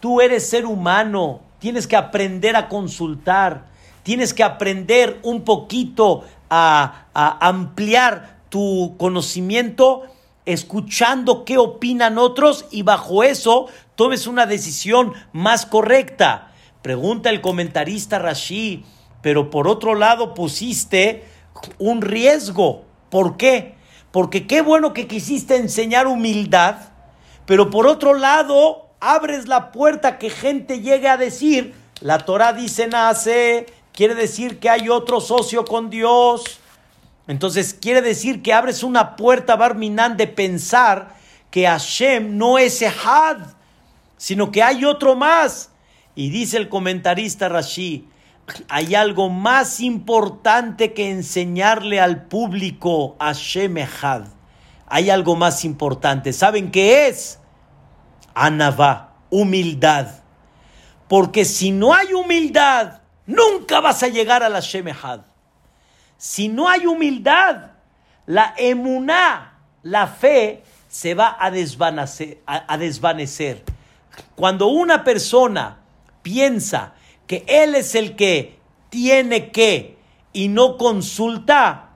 [0.00, 1.40] Tú eres ser humano.
[1.58, 3.66] Tienes que aprender a consultar.
[4.02, 10.04] Tienes que aprender un poquito a, a ampliar tu conocimiento
[10.46, 16.52] escuchando qué opinan otros y bajo eso tomes una decisión más correcta.
[16.86, 18.84] Pregunta el comentarista Rashi,
[19.20, 21.24] pero por otro lado pusiste
[21.78, 22.84] un riesgo.
[23.10, 23.74] ¿Por qué?
[24.12, 26.76] Porque qué bueno que quisiste enseñar humildad,
[27.44, 32.86] pero por otro lado abres la puerta que gente llegue a decir, la Torah dice
[32.86, 36.60] nace, quiere decir que hay otro socio con Dios.
[37.26, 41.16] Entonces quiere decir que abres una puerta, Barminan, de pensar
[41.50, 43.38] que Hashem no es Ehad,
[44.16, 45.72] sino que hay otro más.
[46.16, 48.08] Y dice el comentarista Rashi,
[48.70, 54.24] hay algo más importante que enseñarle al público a Shemehad.
[54.86, 56.32] Hay algo más importante.
[56.32, 57.38] ¿Saben qué es?
[58.34, 60.08] Anavá, humildad.
[61.06, 65.20] Porque si no hay humildad, nunca vas a llegar a la Shemehad.
[66.16, 67.72] Si no hay humildad,
[68.24, 73.64] la emuná, la fe, se va a a desvanecer.
[74.34, 75.80] Cuando una persona
[76.26, 76.94] piensa
[77.28, 78.58] que Él es el que
[78.90, 79.96] tiene que
[80.32, 81.90] y no consulta,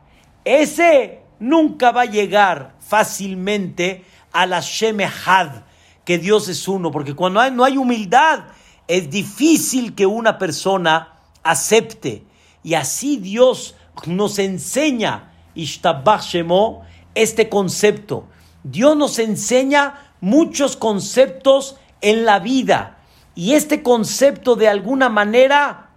[0.44, 5.64] ese nunca va a llegar fácilmente a la Shemehad,
[6.04, 8.44] que Dios es uno, porque cuando no hay humildad,
[8.86, 12.22] es difícil que una persona acepte.
[12.62, 13.74] Y así Dios
[14.06, 16.82] nos enseña, Ishtabach Shemo,
[17.16, 18.28] este concepto.
[18.62, 22.99] Dios nos enseña muchos conceptos en la vida
[23.40, 25.88] y este concepto de alguna manera,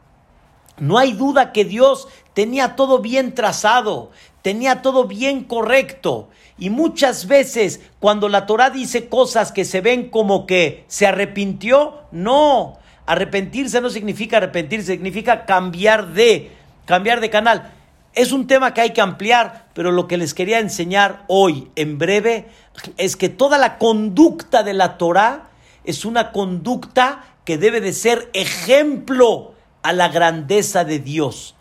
[0.77, 6.29] no hay duda que Dios tenía todo bien trazado, tenía todo bien correcto.
[6.57, 12.03] Y muchas veces cuando la Torah dice cosas que se ven como que se arrepintió,
[12.13, 12.77] no.
[13.07, 16.49] Arrepentirse no significa arrepentirse, significa cambiar de,
[16.85, 17.73] cambiar de canal.
[18.13, 21.97] Es un tema que hay que ampliar, pero lo que les quería enseñar hoy en
[21.97, 22.47] breve
[22.95, 25.49] es que toda la conducta de la Torah
[25.83, 31.55] es una conducta que debe de ser ejemplo a la grandeza de Dios.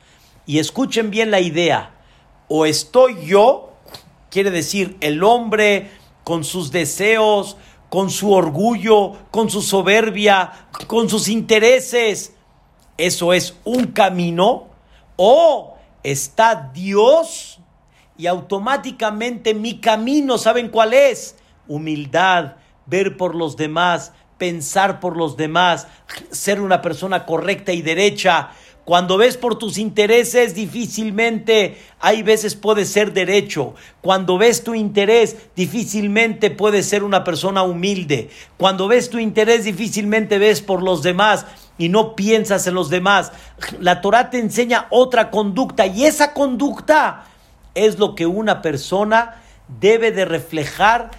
[0.47, 1.95] Y escuchen bien la idea.
[2.49, 3.73] O estoy yo,
[4.31, 5.90] quiere decir el hombre
[6.25, 7.57] con sus deseos,
[7.88, 12.35] con su orgullo, con su soberbia, con sus intereses.
[12.97, 14.68] Eso es un camino.
[15.16, 17.61] O está Dios
[18.16, 21.37] y automáticamente mi camino, ¿saben cuál es?
[21.68, 25.87] Humildad, ver por los demás, pensar por los demás,
[26.33, 28.50] ser una persona correcta y derecha.
[28.85, 33.76] Cuando ves por tus intereses, difícilmente hay veces puedes ser derecho.
[34.00, 38.31] Cuando ves tu interés, difícilmente puedes ser una persona humilde.
[38.57, 41.46] Cuando ves tu interés, difícilmente ves por los demás
[41.78, 43.31] y no piensas en los demás.
[43.78, 47.26] La Torah te enseña otra conducta y esa conducta
[47.76, 49.40] es lo que una persona
[49.81, 51.12] debe de reflejar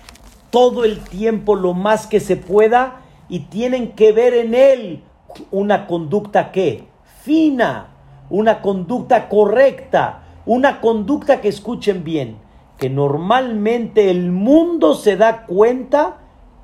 [0.53, 5.03] todo el tiempo lo más que se pueda y tienen que ver en él
[5.51, 6.87] una conducta que
[7.21, 7.89] fina,
[8.29, 12.37] una conducta correcta, una conducta que escuchen bien,
[12.77, 16.17] que normalmente el mundo se da cuenta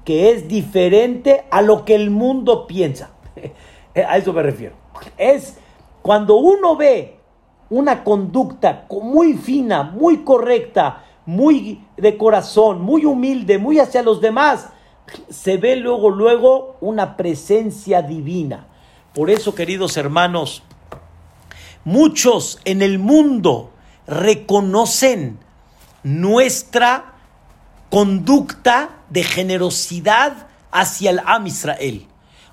[0.03, 3.11] que es diferente a lo que el mundo piensa.
[3.95, 4.75] a eso me refiero.
[5.17, 5.57] Es
[6.01, 7.19] cuando uno ve
[7.69, 14.71] una conducta muy fina, muy correcta, muy de corazón, muy humilde, muy hacia los demás,
[15.29, 18.67] se ve luego, luego una presencia divina.
[19.13, 20.63] Por eso, queridos hermanos,
[21.83, 23.71] muchos en el mundo
[24.07, 25.39] reconocen
[26.03, 27.13] nuestra
[27.89, 32.07] conducta de generosidad hacia el Am Israel.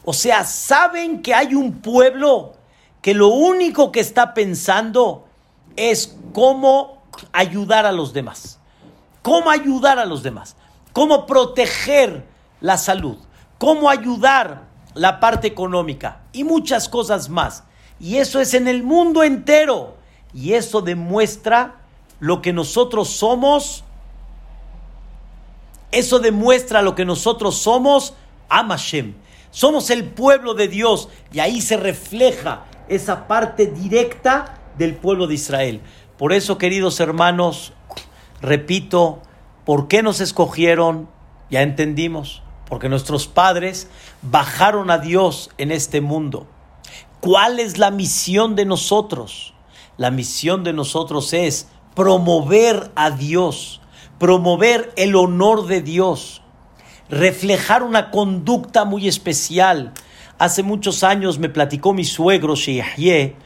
[0.05, 2.55] O sea, saben que hay un pueblo
[3.03, 5.27] que lo único que está pensando
[5.77, 8.59] es cómo ayudar a los demás.
[9.23, 10.57] Cómo ayudar a los demás.
[10.93, 12.25] Cómo proteger
[12.61, 13.17] la salud.
[13.59, 14.65] Cómo ayudar
[14.95, 16.23] la parte económica.
[16.33, 17.65] Y muchas cosas más.
[18.01, 19.97] Y eso es en el mundo entero.
[20.35, 21.77] Y eso demuestra
[22.21, 23.85] lo que nosotros somos.
[25.93, 28.15] Eso demuestra lo que nosotros somos.
[28.49, 29.15] Amashem.
[29.51, 31.09] Somos el pueblo de Dios.
[31.33, 35.81] Y ahí se refleja esa parte directa del pueblo de Israel.
[36.19, 37.73] Por eso, queridos hermanos,
[38.41, 39.21] repito,
[39.65, 41.09] ¿por qué nos escogieron?
[41.51, 43.89] Ya entendimos, porque nuestros padres
[44.23, 46.47] bajaron a Dios en este mundo.
[47.21, 49.55] ¿Cuál es la misión de nosotros?
[49.97, 53.81] La misión de nosotros es promover a Dios,
[54.19, 56.43] promover el honor de Dios,
[57.09, 59.95] reflejar una conducta muy especial,
[60.39, 63.37] Hace muchos años me platicó mi suegro Sheyahye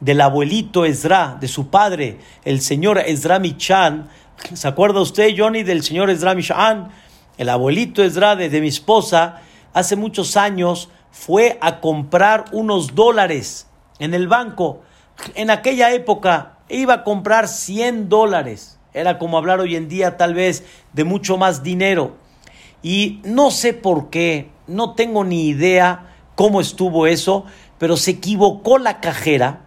[0.00, 4.08] del abuelito Ezra, de su padre, el señor Ezra Michan.
[4.54, 6.88] ¿Se acuerda usted, Johnny, del señor Ezra Michan?
[7.38, 13.68] El abuelito Ezra de, mi esposa, hace muchos años fue a comprar unos dólares
[14.00, 14.82] en el banco.
[15.36, 18.80] En aquella época iba a comprar 100 dólares.
[18.92, 22.16] Era como hablar hoy en día tal vez de mucho más dinero.
[22.82, 27.44] Y no sé por qué, no tengo ni idea cómo estuvo eso,
[27.78, 29.60] pero se equivocó la cajera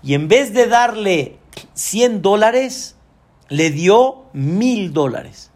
[0.00, 1.38] y en vez de darle
[1.74, 2.94] 100 dólares,
[3.48, 5.50] le dio mil dólares.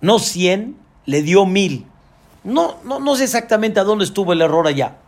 [0.00, 1.86] No 100, le dio mil.
[2.44, 4.98] No, no, no sé exactamente a dónde estuvo el error allá.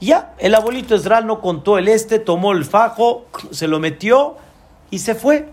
[0.00, 4.36] Ya, el abuelito Esdral no contó el este, tomó el fajo, se lo metió
[4.90, 5.48] y se fue.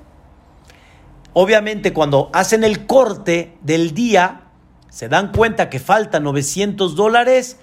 [1.34, 4.41] Obviamente cuando hacen el corte del día,
[4.89, 7.60] se dan cuenta que faltan 900 dólares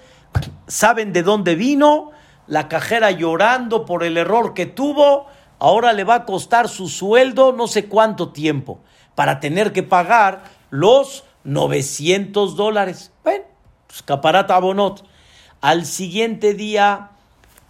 [0.67, 2.11] saben de dónde vino,
[2.47, 5.27] la cajera llorando por el error que tuvo,
[5.59, 8.79] ahora le va a costar su sueldo no sé cuánto tiempo
[9.13, 13.11] para tener que pagar los 900 dólares.
[13.23, 13.45] Bueno,
[13.87, 15.05] pues caparata abonot.
[15.61, 17.11] Al siguiente día,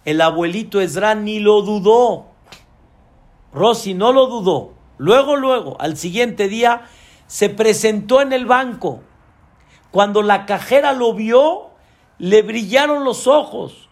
[0.04, 2.26] el abuelito Esra ni lo dudó.
[3.52, 4.72] Rosy no lo dudó.
[4.98, 6.82] Luego, luego, al siguiente día,
[7.26, 9.00] se presentó en el banco.
[9.90, 11.70] Cuando la cajera lo vio,
[12.18, 13.88] le brillaron los ojos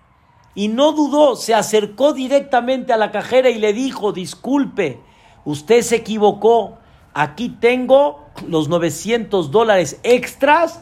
[0.54, 5.00] y no dudó, se acercó directamente a la cajera y le dijo, disculpe,
[5.44, 6.78] usted se equivocó,
[7.14, 10.81] aquí tengo los 900 dólares extras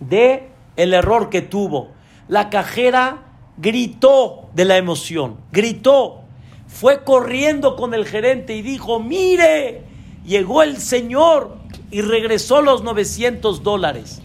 [0.00, 1.88] de el error que tuvo.
[2.28, 3.18] La cajera
[3.56, 6.20] gritó de la emoción, gritó,
[6.66, 9.82] fue corriendo con el gerente y dijo, mire,
[10.24, 11.56] llegó el señor
[11.90, 14.22] y regresó los 900 dólares.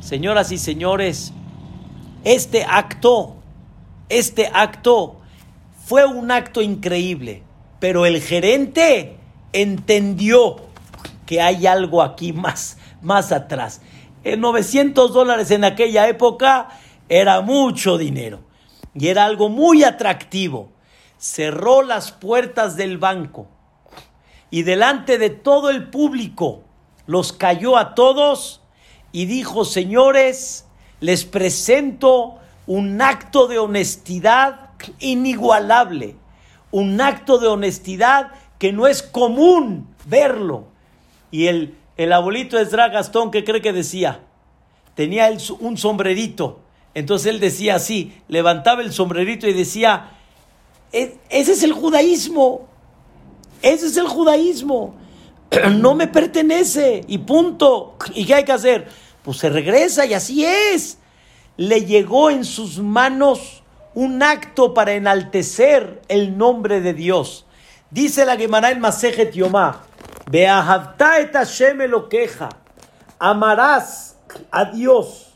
[0.00, 1.32] Señoras y señores,
[2.24, 3.36] este acto,
[4.08, 5.16] este acto
[5.84, 7.42] fue un acto increíble,
[7.78, 9.16] pero el gerente
[9.52, 10.56] entendió
[11.26, 13.82] que hay algo aquí más, más atrás.
[14.24, 16.68] En 900 dólares en aquella época
[17.08, 18.40] era mucho dinero
[18.94, 20.70] y era algo muy atractivo.
[21.18, 23.48] Cerró las puertas del banco
[24.50, 26.62] y delante de todo el público
[27.06, 28.62] los cayó a todos
[29.12, 30.66] y dijo, señores,
[31.00, 36.16] les presento un acto de honestidad inigualable,
[36.70, 40.68] un acto de honestidad que no es común verlo.
[41.36, 44.20] Y el, el abuelito Esdra Gastón, ¿qué cree que decía?
[44.94, 45.30] Tenía
[45.60, 46.60] un sombrerito.
[46.94, 50.12] Entonces él decía así, levantaba el sombrerito y decía,
[50.94, 52.66] e, ese es el judaísmo,
[53.60, 54.94] ese es el judaísmo,
[55.72, 57.98] no me pertenece y punto.
[58.14, 58.88] ¿Y qué hay que hacer?
[59.22, 60.96] pues se regresa y así es.
[61.58, 63.62] Le llegó en sus manos
[63.92, 67.44] un acto para enaltecer el nombre de Dios.
[67.90, 69.82] Dice la Gemara en Masejet Yomá,
[71.88, 72.48] lo queja,
[73.18, 74.18] amarás
[74.50, 75.34] a Dios.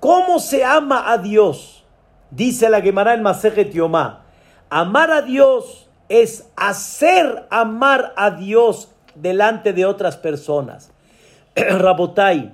[0.00, 1.84] ¿Cómo se ama a Dios?
[2.30, 4.24] Dice la Gemara en Masejet Yomá,
[4.68, 10.90] amar a Dios es hacer amar a Dios delante de otras personas.
[11.56, 12.52] Rabotai,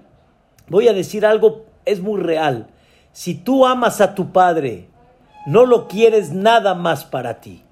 [0.68, 2.68] voy a decir algo, es muy real.
[3.12, 4.89] Si tú amas a tu padre,
[5.47, 7.64] no lo quieres nada más para ti,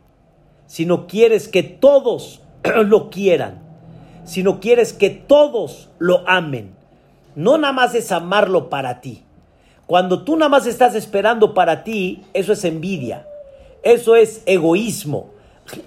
[0.67, 2.43] sino quieres que todos
[2.85, 3.70] lo quieran,
[4.31, 6.73] sino quieres que todos lo amen.
[7.35, 9.25] No nada más es amarlo para ti.
[9.87, 13.27] Cuando tú nada más estás esperando para ti, eso es envidia,
[13.83, 15.31] eso es egoísmo.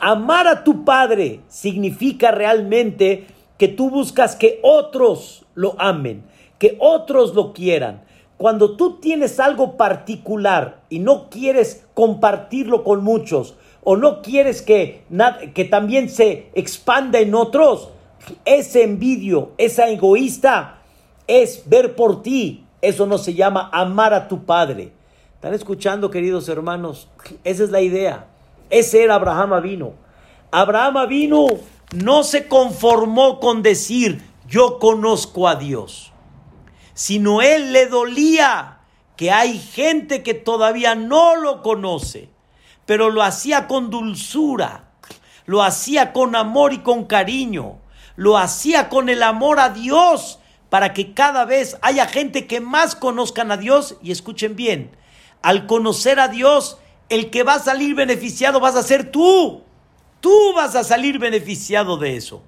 [0.01, 3.27] Amar a tu padre significa realmente
[3.57, 6.25] que tú buscas que otros lo amen,
[6.59, 8.01] que otros lo quieran.
[8.35, 15.03] Cuando tú tienes algo particular y no quieres compartirlo con muchos, o no quieres que,
[15.53, 17.93] que también se expanda en otros,
[18.45, 20.81] ese envidio, esa egoísta,
[21.27, 22.65] es ver por ti.
[22.81, 24.91] Eso no se llama amar a tu padre.
[25.35, 27.09] ¿Están escuchando, queridos hermanos?
[27.43, 28.27] Esa es la idea.
[28.69, 29.93] Ese era Abraham vino.
[30.51, 31.47] Abraham vino,
[31.95, 36.11] no se conformó con decir yo conozco a Dios,
[36.93, 38.81] sino él le dolía
[39.15, 42.29] que hay gente que todavía no lo conoce,
[42.85, 44.91] pero lo hacía con dulzura,
[45.45, 47.77] lo hacía con amor y con cariño,
[48.15, 50.39] lo hacía con el amor a Dios
[50.69, 54.91] para que cada vez haya gente que más conozcan a Dios y escuchen bien,
[55.41, 56.77] al conocer a Dios,
[57.09, 59.61] el que va a salir beneficiado vas a ser tú.
[60.19, 62.41] Tú vas a salir beneficiado de eso.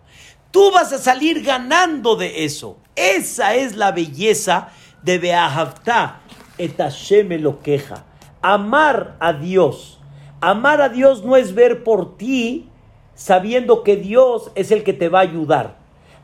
[0.49, 2.77] Tú vas a salir ganando de eso.
[2.95, 4.69] Esa es la belleza
[5.03, 6.21] de Beahavta.
[6.57, 8.05] Etasheme lo queja.
[8.41, 9.99] Amar a Dios.
[10.39, 12.69] Amar a Dios no es ver por ti
[13.15, 15.77] sabiendo que Dios es el que te va a ayudar.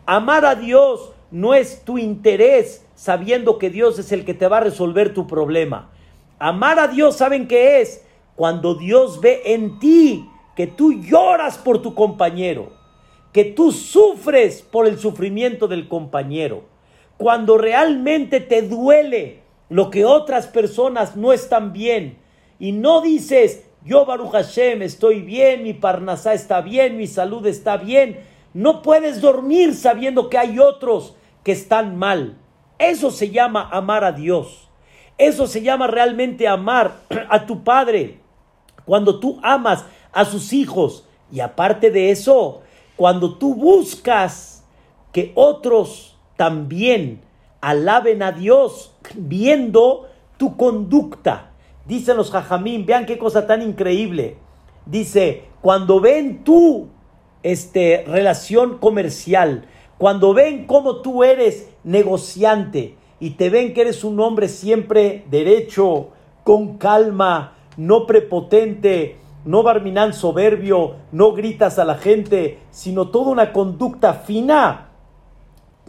[0.06, 4.58] Amar a Dios no es tu interés sabiendo que Dios es el que te va
[4.58, 5.90] a resolver tu problema.
[6.38, 8.06] Amar a Dios, ¿saben qué es?
[8.36, 12.74] Cuando Dios ve en ti que tú lloras por tu compañero,
[13.32, 16.66] que tú sufres por el sufrimiento del compañero,
[17.18, 19.40] cuando realmente te duele
[19.70, 22.18] lo que otras personas no están bien
[22.60, 27.78] y no dices, yo Baruch Hashem estoy bien, mi parnasá está bien, mi salud está
[27.78, 28.20] bien.
[28.54, 32.38] No puedes dormir sabiendo que hay otros que están mal.
[32.78, 34.70] Eso se llama amar a Dios.
[35.18, 38.20] Eso se llama realmente amar a tu padre.
[38.86, 42.62] Cuando tú amas a sus hijos y aparte de eso,
[42.96, 44.64] cuando tú buscas
[45.12, 47.22] que otros también
[47.62, 50.08] alaben a Dios viendo
[50.38, 51.51] tu conducta
[51.86, 54.38] Dicen los jajamín, vean qué cosa tan increíble.
[54.86, 56.88] Dice, cuando ven tu
[57.44, 59.66] este, relación comercial,
[59.98, 66.10] cuando ven cómo tú eres negociante y te ven que eres un hombre siempre derecho,
[66.44, 73.54] con calma, no prepotente, no barminán soberbio, no gritas a la gente, sino toda una
[73.54, 74.90] conducta fina.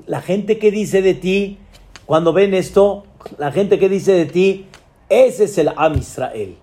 [0.06, 1.58] La gente que dice de ti,
[2.06, 3.04] cuando ven esto,
[3.38, 4.66] la gente que dice de ti,
[5.12, 6.56] ese es el Am Israel.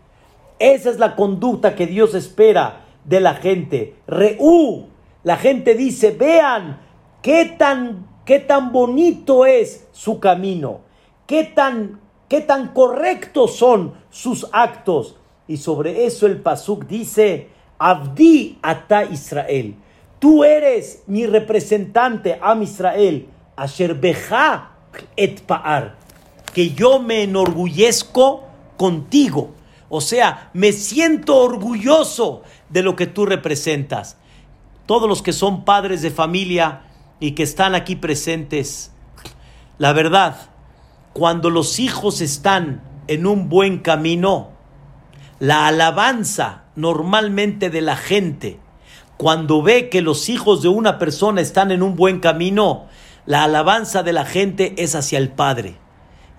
[0.58, 3.96] Esa es la conducta que Dios espera de la gente.
[4.08, 4.88] Reú,
[5.24, 6.82] la gente dice, vean
[7.22, 10.82] qué tan, qué tan bonito es su camino,
[11.28, 15.16] qué tan, qué tan correctos son sus actos.
[15.48, 19.76] Y sobre eso el Pasuk dice, Abdi ata Israel.
[20.20, 23.28] Tú eres mi representante, Am Israel.
[23.60, 24.00] Asher
[25.18, 25.96] et paar
[26.60, 28.44] que yo me enorgullezco
[28.76, 29.56] contigo.
[29.88, 34.18] O sea, me siento orgulloso de lo que tú representas.
[34.86, 36.82] Todos los que son padres de familia
[37.22, 38.92] y que están aquí presentes,
[39.78, 40.50] la verdad,
[41.14, 44.50] cuando los hijos están en un buen camino,
[45.40, 48.60] la alabanza normalmente de la gente,
[49.16, 52.88] cuando ve que los hijos de una persona están en un buen camino,
[53.26, 55.78] la alabanza de la gente es hacia el Padre.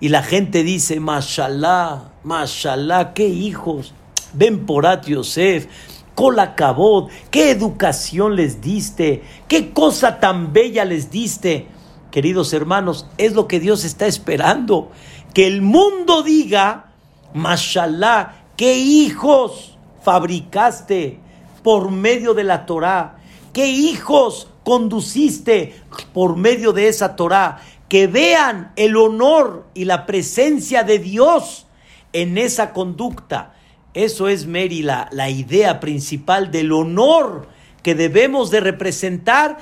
[0.01, 3.93] Y la gente dice, mashallah, mashallah, qué hijos,
[4.33, 5.67] ven por Yosef,
[6.15, 11.67] colacabot, qué educación les diste, qué cosa tan bella les diste.
[12.09, 14.89] Queridos hermanos, es lo que Dios está esperando,
[15.35, 16.93] que el mundo diga,
[17.35, 21.19] mashallah, qué hijos fabricaste
[21.61, 23.19] por medio de la Torah,
[23.53, 25.75] qué hijos conduciste
[26.13, 27.61] por medio de esa Torah,
[27.91, 31.67] que vean el honor y la presencia de Dios
[32.13, 33.53] en esa conducta.
[33.93, 37.49] Eso es, Mary, la, idea principal del honor
[37.83, 39.57] que debemos de representar.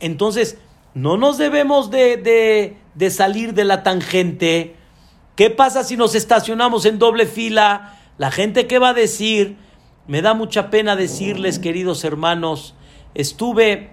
[0.00, 0.56] Entonces,
[0.94, 4.76] no nos debemos de, de salir de la tangente.
[5.36, 7.98] ¿Qué pasa si nos estacionamos en doble fila?
[8.16, 9.58] La gente que va a decir,
[10.06, 12.74] Me da mucha pena decirles, queridos hermanos,
[13.14, 13.90] estuve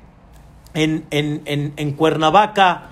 [0.74, 2.91] en, en, Cuernavaca,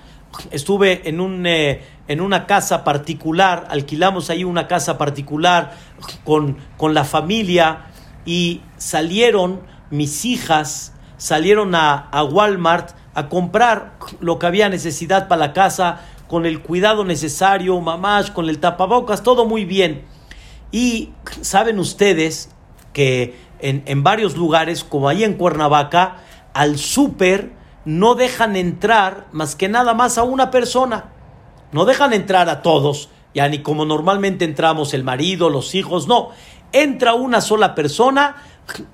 [0.50, 5.76] estuve en, un, eh, en una casa particular, alquilamos ahí una casa particular
[6.24, 7.86] con, con la familia
[8.24, 9.60] y salieron
[9.90, 16.00] mis hijas, salieron a, a Walmart a comprar lo que había necesidad para la casa,
[16.28, 20.04] con el cuidado necesario, mamás, con el tapabocas, todo muy bien.
[20.70, 21.10] Y
[21.40, 22.50] saben ustedes
[22.92, 26.18] que en, en varios lugares, como ahí en Cuernavaca,
[26.54, 27.50] al súper
[27.84, 31.10] no dejan entrar más que nada más a una persona.
[31.72, 36.30] No dejan entrar a todos, ya ni como normalmente entramos el marido, los hijos, no.
[36.72, 38.36] Entra una sola persona,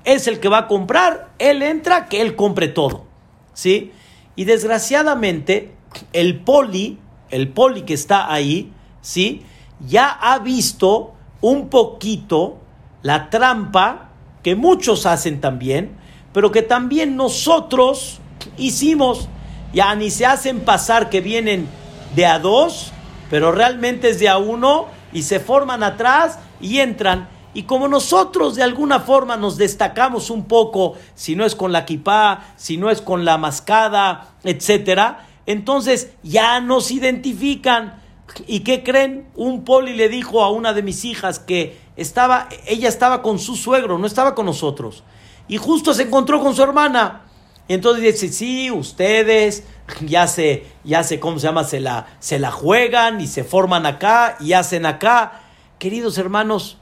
[0.05, 3.07] es el que va a comprar, él entra, que él compre todo.
[3.55, 3.93] ¿Sí?
[4.35, 5.75] Y desgraciadamente,
[6.13, 6.99] el poli,
[7.31, 9.43] el poli que está ahí, ¿sí?
[9.87, 12.59] Ya ha visto un poquito
[13.03, 14.11] la trampa
[14.43, 15.97] que muchos hacen también,
[16.33, 18.21] pero que también nosotros
[18.59, 19.29] hicimos.
[19.73, 21.69] Ya ni se hacen pasar que vienen
[22.15, 22.93] de a dos,
[23.31, 27.29] pero realmente es de a uno y se forman atrás y entran.
[27.53, 31.87] Y como nosotros de alguna forma nos destacamos un poco, si no es con la
[31.87, 38.03] kipá, si no es con la mascada, etcétera, entonces ya nos identifican.
[38.47, 39.29] ¿Y qué creen?
[39.37, 43.57] Un poli le dijo a una de mis hijas que estaba, ella estaba con su
[43.57, 45.03] suegro, no estaba con nosotros.
[45.49, 47.23] Y justo se encontró con su hermana.
[47.69, 49.65] Y entonces dice, sí, ustedes
[50.01, 51.65] ya se, ya se, ¿cómo se llama?
[51.65, 55.41] Se la, se la juegan y se forman acá y hacen acá.
[55.79, 56.79] Queridos hermanos,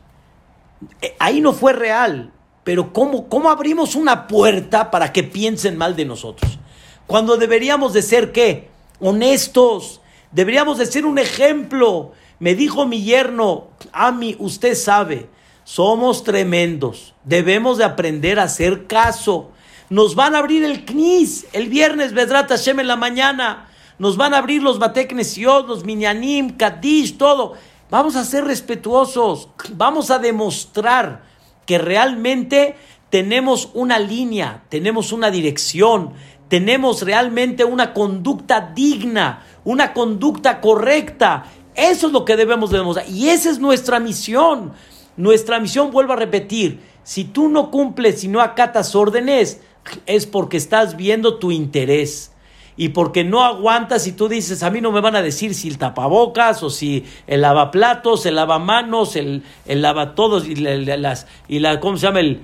[1.00, 2.32] eh, ahí no fue real,
[2.64, 6.58] pero ¿cómo, ¿cómo abrimos una puerta para que piensen mal de nosotros?
[7.06, 8.68] Cuando deberíamos de ser, ¿qué?
[9.00, 10.00] Honestos,
[10.32, 12.12] deberíamos de ser un ejemplo.
[12.38, 15.28] Me dijo mi yerno, Ami, usted sabe,
[15.64, 19.50] somos tremendos, debemos de aprender a hacer caso.
[19.94, 23.68] Nos van a abrir el CNIS el viernes, Vedrat Hashem en la mañana.
[24.00, 27.52] Nos van a abrir los Bateknesiot, los Minyanim, Kadish, todo.
[27.92, 31.22] Vamos a ser respetuosos, vamos a demostrar
[31.64, 32.74] que realmente
[33.08, 36.14] tenemos una línea, tenemos una dirección,
[36.48, 41.44] tenemos realmente una conducta digna, una conducta correcta.
[41.76, 43.08] Eso es lo que debemos demostrar.
[43.08, 44.72] Y esa es nuestra misión.
[45.16, 49.60] Nuestra misión, vuelvo a repetir, si tú no cumples, si no acatas órdenes,
[50.06, 52.32] es porque estás viendo tu interés
[52.76, 55.68] y porque no aguantas y tú dices, a mí no me van a decir si
[55.68, 61.60] el tapabocas o si el lavaplatos, el lavamanos, el, el lava todos y, las, y
[61.60, 62.20] la, ¿cómo se llama?
[62.20, 62.40] El,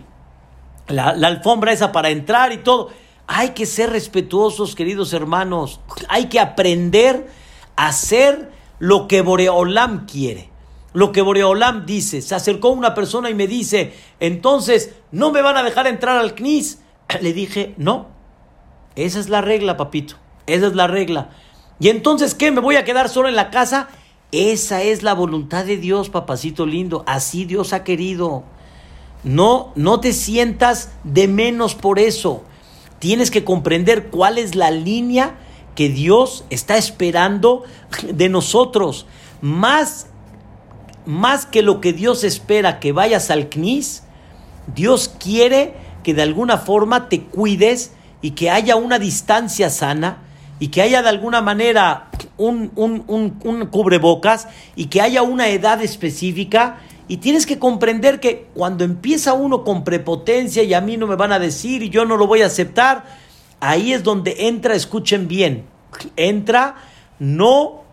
[0.88, 2.90] la, la, alfombra esa para entrar y todo.
[3.26, 5.80] Hay que ser respetuosos, queridos hermanos.
[6.08, 7.28] Hay que aprender
[7.74, 10.48] a hacer lo que Boreolam quiere.
[10.92, 12.22] Lo que Boreolam dice.
[12.22, 16.34] Se acercó una persona y me dice, entonces, ¿no me van a dejar entrar al
[16.34, 16.80] CNIS?
[17.20, 18.08] Le dije, no,
[18.96, 20.16] esa es la regla, papito.
[20.46, 21.30] Esa es la regla.
[21.78, 22.50] Y entonces, ¿qué?
[22.50, 23.88] ¿Me voy a quedar solo en la casa?
[24.32, 27.02] Esa es la voluntad de Dios, papacito lindo.
[27.06, 28.44] Así Dios ha querido.
[29.24, 32.42] No, no te sientas de menos por eso.
[32.98, 35.38] Tienes que comprender cuál es la línea
[35.74, 37.64] que Dios está esperando
[38.12, 39.06] de nosotros.
[39.40, 40.08] Más,
[41.06, 44.02] más que lo que Dios espera que vayas al CNIS,
[44.74, 47.92] Dios quiere que de alguna forma te cuides
[48.22, 50.18] y que haya una distancia sana
[50.58, 54.46] y que haya de alguna manera un, un, cubrebocas
[54.76, 56.80] y que haya una edad específica.
[57.08, 61.16] Y tienes que comprender que cuando empieza uno con prepotencia y a mí no me
[61.16, 63.04] van a decir y yo no lo voy a aceptar,
[63.58, 65.64] ahí es donde entra, escuchen bien,
[66.16, 66.76] entra
[67.18, 67.84] no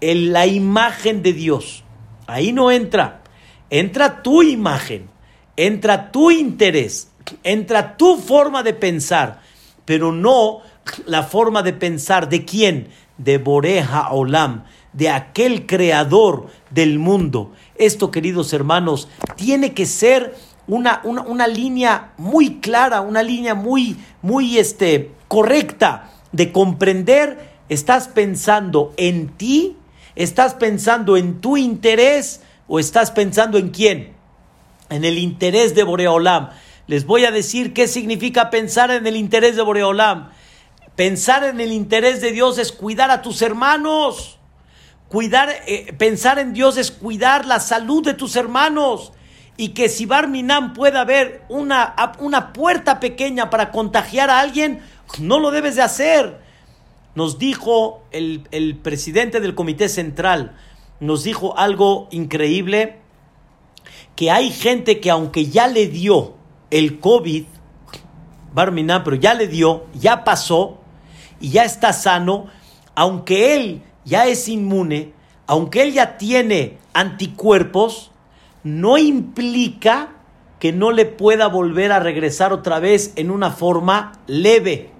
[0.00, 1.82] en la imagen de Dios,
[2.26, 3.22] ahí no entra,
[3.70, 5.08] entra tu imagen,
[5.56, 7.11] entra tu interés,
[7.42, 9.40] entra tu forma de pensar
[9.84, 10.60] pero no
[11.06, 17.52] la forma de pensar de quién, de Boreja Olam, de aquel creador del mundo.
[17.76, 20.34] Esto, queridos hermanos, tiene que ser
[20.66, 28.94] una, una, línea muy clara, una línea muy, muy este, correcta de comprender, estás pensando
[28.96, 29.76] en ti,
[30.14, 34.12] estás pensando en tu interés o estás pensando en quién,
[34.88, 36.50] en el interés de Boreolam.
[36.92, 40.28] Les voy a decir qué significa pensar en el interés de Boreolam.
[40.94, 44.38] Pensar en el interés de Dios es cuidar a tus hermanos.
[45.08, 49.14] Cuidar, eh, pensar en Dios es cuidar la salud de tus hermanos.
[49.56, 54.82] Y que si Barminam pueda haber una, una puerta pequeña para contagiar a alguien,
[55.18, 56.42] no lo debes de hacer.
[57.14, 60.58] Nos dijo el, el presidente del Comité Central,
[61.00, 62.98] nos dijo algo increíble,
[64.14, 66.41] que hay gente que aunque ya le dio,
[66.72, 67.44] el COVID,
[68.54, 70.78] Barminan, pero ya le dio, ya pasó
[71.38, 72.46] y ya está sano,
[72.94, 75.12] aunque él ya es inmune,
[75.46, 78.10] aunque él ya tiene anticuerpos,
[78.64, 80.14] no implica
[80.58, 84.90] que no le pueda volver a regresar otra vez en una forma leve.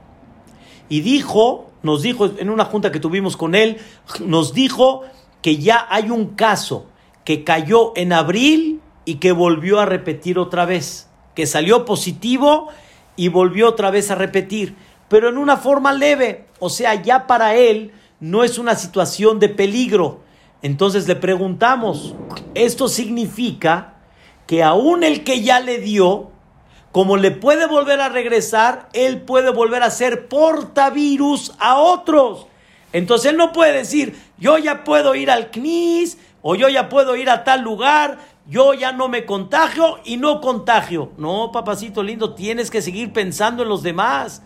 [0.88, 3.78] Y dijo, nos dijo en una junta que tuvimos con él,
[4.20, 5.02] nos dijo
[5.40, 6.86] que ya hay un caso
[7.24, 12.68] que cayó en abril y que volvió a repetir otra vez, que salió positivo
[13.16, 14.74] y volvió otra vez a repetir,
[15.08, 19.48] pero en una forma leve, o sea, ya para él no es una situación de
[19.48, 20.20] peligro.
[20.62, 22.14] Entonces le preguntamos,
[22.54, 23.94] ¿esto significa
[24.46, 26.30] que aún el que ya le dio,
[26.92, 32.46] como le puede volver a regresar, él puede volver a ser portavirus a otros?
[32.92, 37.16] Entonces él no puede decir, yo ya puedo ir al CNIS o yo ya puedo
[37.16, 38.18] ir a tal lugar,
[38.48, 41.12] yo ya no me contagio y no contagio.
[41.16, 44.42] No, papacito lindo, tienes que seguir pensando en los demás.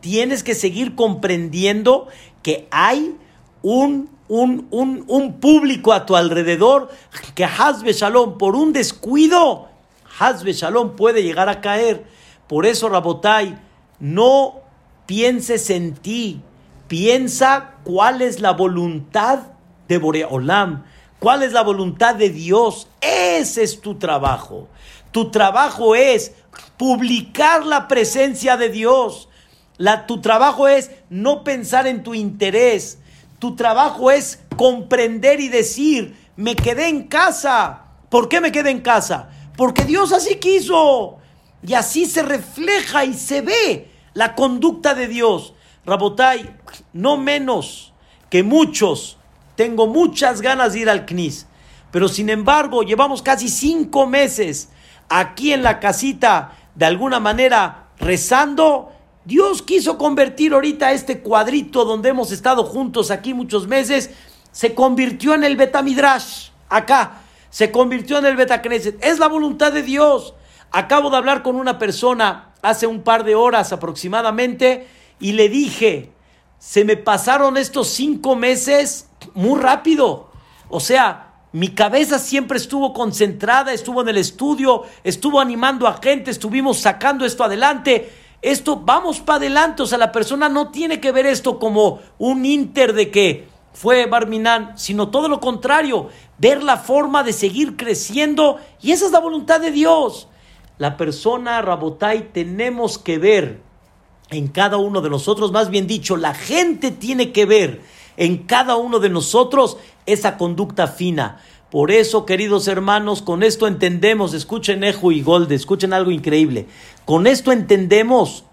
[0.00, 2.08] Tienes que seguir comprendiendo
[2.42, 3.16] que hay
[3.62, 6.90] un, un, un, público a tu alrededor
[7.34, 9.68] que Hazbe Shalom, por un descuido,
[10.18, 12.06] Hazbe Shalom puede llegar a caer.
[12.46, 13.58] Por eso, Rabotai,
[13.98, 14.60] no
[15.06, 16.40] pienses en ti,
[16.88, 19.40] piensa cuál es la voluntad
[19.88, 20.84] de Boreolam,
[21.20, 22.88] cuál es la voluntad de Dios.
[23.00, 24.66] Ese es tu trabajo.
[25.12, 26.32] Tu trabajo es
[26.76, 29.28] publicar la presencia de Dios.
[30.08, 32.98] Tu trabajo es no pensar en tu interés.
[33.38, 37.84] Tu trabajo es comprender y decir, me quedé en casa.
[38.08, 39.30] ¿Por qué me quedé en casa?
[39.56, 41.18] Porque Dios así quiso.
[41.66, 45.54] Y así se refleja y se ve la conducta de Dios.
[45.84, 46.56] Rabotai,
[46.92, 47.92] no menos
[48.28, 49.18] que muchos,
[49.60, 51.46] tengo muchas ganas de ir al CNIS,
[51.90, 54.70] pero sin embargo llevamos casi cinco meses
[55.10, 58.90] aquí en la casita, de alguna manera rezando
[59.26, 64.12] Dios quiso convertir ahorita este cuadrito donde hemos estado juntos aquí muchos meses,
[64.50, 68.96] se convirtió en el Betamidrash, acá, se convirtió en el Betacneset.
[69.04, 70.32] Es la voluntad de Dios.
[70.70, 74.88] Acabo de hablar con una persona hace un par de horas aproximadamente
[75.18, 76.12] y le dije,
[76.58, 80.30] se me pasaron estos cinco meses muy rápido.
[80.68, 86.30] O sea, mi cabeza siempre estuvo concentrada, estuvo en el estudio, estuvo animando a gente,
[86.30, 88.10] estuvimos sacando esto adelante
[88.42, 89.82] esto, vamos para adelante.
[89.82, 94.06] O sea, la persona no tiene que ver esto como un inter de que fue
[94.06, 96.08] Barminan, sino todo lo contrario,
[96.38, 100.28] ver la forma de seguir creciendo y esa es la voluntad de Dios.
[100.78, 103.60] La persona, Rabotai, tenemos que ver
[104.30, 107.82] en cada uno de nosotros, más bien dicho, la gente tiene que ver
[108.20, 111.40] en cada uno de nosotros esa conducta fina.
[111.70, 116.66] Por eso, queridos hermanos, con esto entendemos, escuchen Ejo y Golde, escuchen algo increíble.
[117.06, 118.44] Con esto entendemos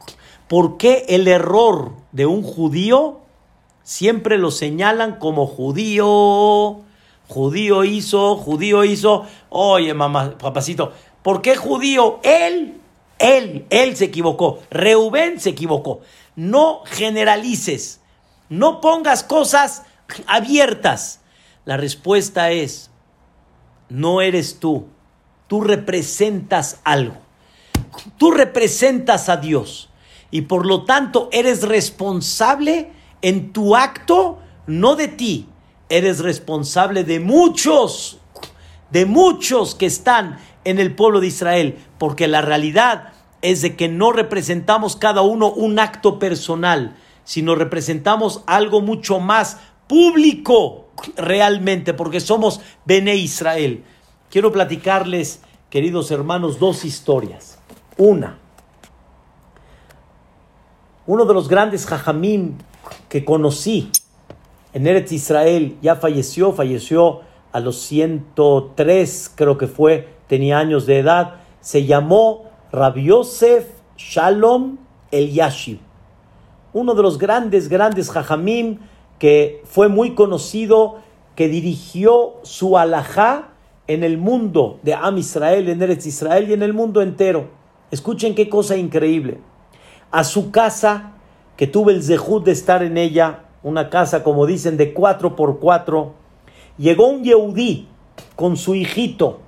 [0.48, 3.20] por qué el error de un judío
[3.84, 6.84] siempre lo señalan como judío.
[7.28, 9.26] Judío hizo, judío hizo.
[9.50, 10.94] Oye, mamá, papacito,
[11.24, 12.22] ¿por qué judío?
[12.24, 12.80] Él,
[13.20, 14.60] él, él se equivocó.
[14.72, 16.00] Reubén se equivocó.
[16.38, 18.00] No generalices.
[18.50, 19.84] No pongas cosas
[20.26, 21.22] abiertas.
[21.66, 22.90] La respuesta es,
[23.90, 24.88] no eres tú.
[25.48, 27.18] Tú representas algo.
[28.18, 29.90] Tú representas a Dios.
[30.32, 32.92] Y por lo tanto eres responsable
[33.22, 35.48] en tu acto, no de ti.
[35.90, 38.20] Eres responsable de muchos,
[38.92, 41.78] de muchos que están en el pueblo de Israel.
[41.98, 48.42] Porque la realidad es de que no representamos cada uno un acto personal, sino representamos
[48.48, 49.58] algo mucho más
[49.88, 50.86] público
[51.18, 53.84] realmente, porque somos Bene Israel.
[54.32, 57.60] Quiero platicarles, queridos hermanos, dos historias.
[57.98, 58.38] Una,
[61.06, 62.60] uno de los grandes jajamim
[63.10, 63.92] que conocí
[64.72, 71.00] en Eretz Israel ya falleció, falleció a los 103, creo que fue, tenía años de
[71.00, 73.68] edad, se llamó Rabbi Yosef
[73.98, 74.78] Shalom
[75.12, 75.80] El Yashib,
[76.74, 78.80] uno de los grandes, grandes jajamim
[79.20, 81.00] que fue muy conocido,
[81.36, 83.50] que dirigió su alajá
[83.88, 87.48] en el mundo de Am Israel, en Eretz Israel y en el mundo entero.
[87.90, 89.40] Escuchen qué cosa increíble.
[90.12, 91.14] A su casa,
[91.56, 95.60] que tuve el zehut de estar en ella, una casa, como dicen, de cuatro por
[95.60, 96.14] cuatro,
[96.78, 97.88] llegó un Yehudí
[98.36, 99.40] con su hijito.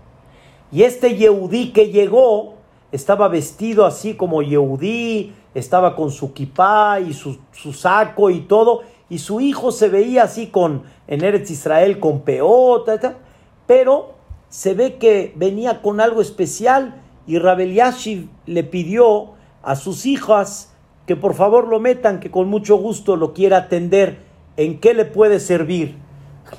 [0.72, 2.56] Y este Yehudí que llegó
[2.92, 8.82] estaba vestido así como Yehudí, estaba con su kipá y su, su saco y todo,
[9.10, 13.18] y su hijo se veía así con en Eretz Israel con peota,
[13.66, 14.14] pero
[14.50, 19.32] se ve que venía con algo especial y Rabel Yashiv le pidió
[19.62, 20.74] a sus hijas
[21.06, 24.20] que por favor lo metan, que con mucho gusto lo quiera atender.
[24.58, 25.96] ¿En qué le puede servir?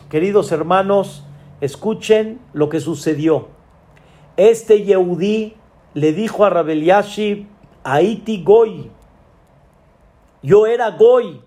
[0.08, 1.24] Queridos hermanos,
[1.60, 3.48] escuchen lo que sucedió.
[4.36, 5.54] Este Yehudí
[5.94, 7.46] le dijo a Rabel Yashiv,
[7.84, 8.90] Haiti Goy,
[10.42, 11.40] yo era Goy,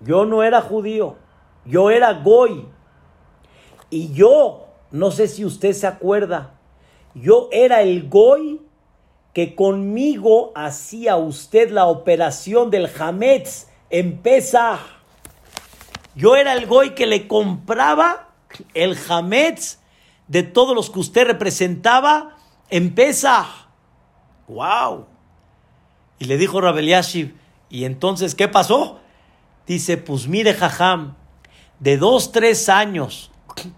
[0.00, 1.16] yo no era judío,
[1.64, 2.66] yo era Goy.
[3.90, 6.54] Y yo, no sé si usted se acuerda,
[7.14, 8.60] yo era el Goy
[9.32, 14.80] que conmigo hacía usted la operación del Hametz en Pesach.
[16.14, 18.30] Yo era el Goy que le compraba
[18.74, 19.78] el Hametz
[20.26, 22.36] de todos los que usted representaba
[22.70, 23.67] en Pesach.
[24.48, 25.06] ¡Wow!
[26.18, 26.88] Y le dijo Rabel
[27.70, 28.98] ¿y entonces qué pasó?
[29.66, 31.14] Dice, pues mire, Jajam,
[31.78, 33.30] de dos, tres años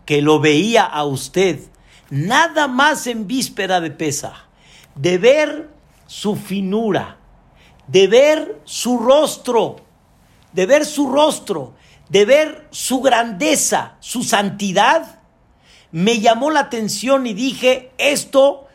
[0.06, 1.60] que lo veía a usted,
[2.08, 4.46] nada más en víspera de pesa,
[4.94, 5.70] de ver
[6.06, 7.18] su finura,
[7.88, 9.76] de ver su rostro,
[10.52, 11.74] de ver su rostro,
[12.08, 15.20] de ver su grandeza, su santidad,
[15.92, 18.68] me llamó la atención y dije, esto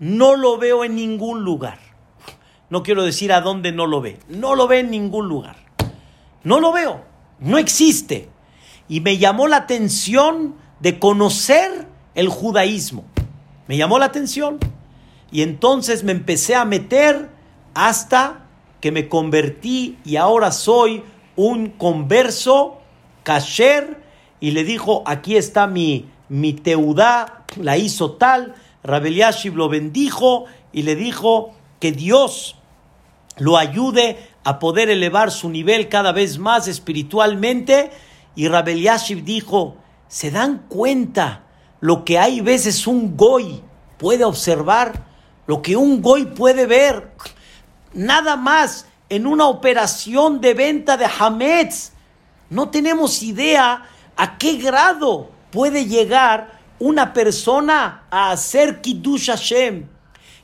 [0.00, 1.78] no lo veo en ningún lugar.
[2.70, 5.56] No quiero decir a dónde no lo ve, no lo ve en ningún lugar.
[6.42, 7.04] No lo veo,
[7.38, 8.28] no existe.
[8.88, 13.04] Y me llamó la atención de conocer el judaísmo.
[13.68, 14.58] Me llamó la atención.
[15.30, 17.30] Y entonces me empecé a meter
[17.74, 18.46] hasta
[18.80, 21.04] que me convertí y ahora soy
[21.36, 22.80] un converso
[23.22, 24.02] kasher.
[24.40, 28.54] Y le dijo, aquí está mi, mi teudá, la hizo tal.
[28.82, 32.56] Rabel Yashiv lo bendijo y le dijo que Dios
[33.36, 37.90] lo ayude a poder elevar su nivel cada vez más espiritualmente.
[38.34, 39.76] Y Rabel Yashiv dijo,
[40.08, 41.44] ¿se dan cuenta
[41.80, 43.62] lo que hay veces un goy
[43.98, 45.06] puede observar?
[45.46, 47.12] Lo que un goy puede ver.
[47.92, 51.92] Nada más en una operación de venta de Hametz.
[52.48, 53.84] No tenemos idea
[54.16, 59.86] a qué grado puede llegar una persona a hacer Kiddush Hashem.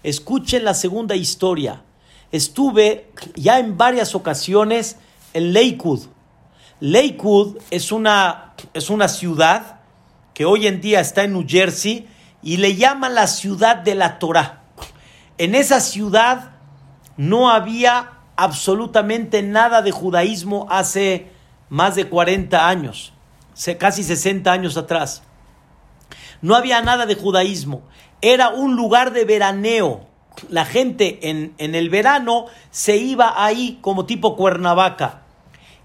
[0.04, 1.82] Escuchen la segunda historia
[2.32, 4.96] estuve ya en varias ocasiones
[5.32, 6.06] en Lakewood.
[6.80, 9.80] Lakewood es una, es una ciudad
[10.34, 12.06] que hoy en día está en New Jersey
[12.42, 14.62] y le llaman la ciudad de la Torah.
[15.38, 16.52] En esa ciudad
[17.16, 21.30] no había absolutamente nada de judaísmo hace
[21.70, 23.12] más de 40 años,
[23.78, 25.22] casi 60 años atrás.
[26.42, 27.82] No había nada de judaísmo.
[28.20, 30.06] Era un lugar de veraneo
[30.50, 35.22] la gente en, el verano se iba ahí como tipo Cuernavaca.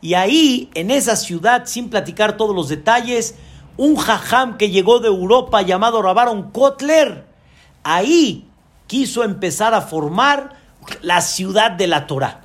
[0.02, 3.36] Y ahí, en esa ciudad, sin platicar todos los detalles,
[3.78, 7.26] un jajam que llegó de Europa llamado Rabaron Kotler,
[7.84, 8.48] ahí
[8.88, 10.56] quiso empezar a formar
[11.02, 12.42] la ciudad de la Torah.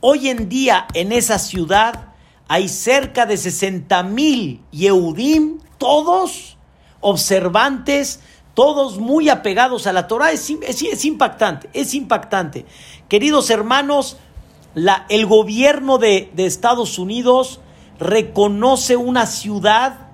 [0.00, 2.12] Hoy en día, en esa ciudad,
[2.48, 6.56] hay cerca de 60 mil Yehudim, todos
[7.00, 8.20] observantes
[8.54, 10.50] todos muy apegados a la Torah, es,
[11.04, 12.66] impactante, es impactante.
[13.08, 14.18] Queridos hermanos,
[14.74, 17.60] la, el gobierno de, de Estados Unidos
[17.98, 20.08] reconoce una ciudad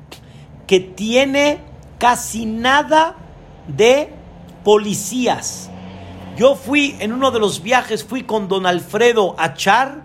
[0.66, 1.61] que tiene
[1.99, 3.16] casi nada
[3.68, 4.12] de
[4.64, 5.70] policías.
[6.37, 10.03] Yo fui en uno de los viajes, fui con don Alfredo Achar,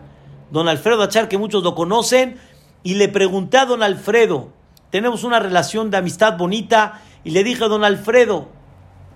[0.50, 2.40] don Alfredo Achar que muchos lo conocen,
[2.84, 4.50] y le pregunté a don Alfredo,
[4.92, 8.50] tenemos una relación de amistad bonita, y le dije a don Alfredo,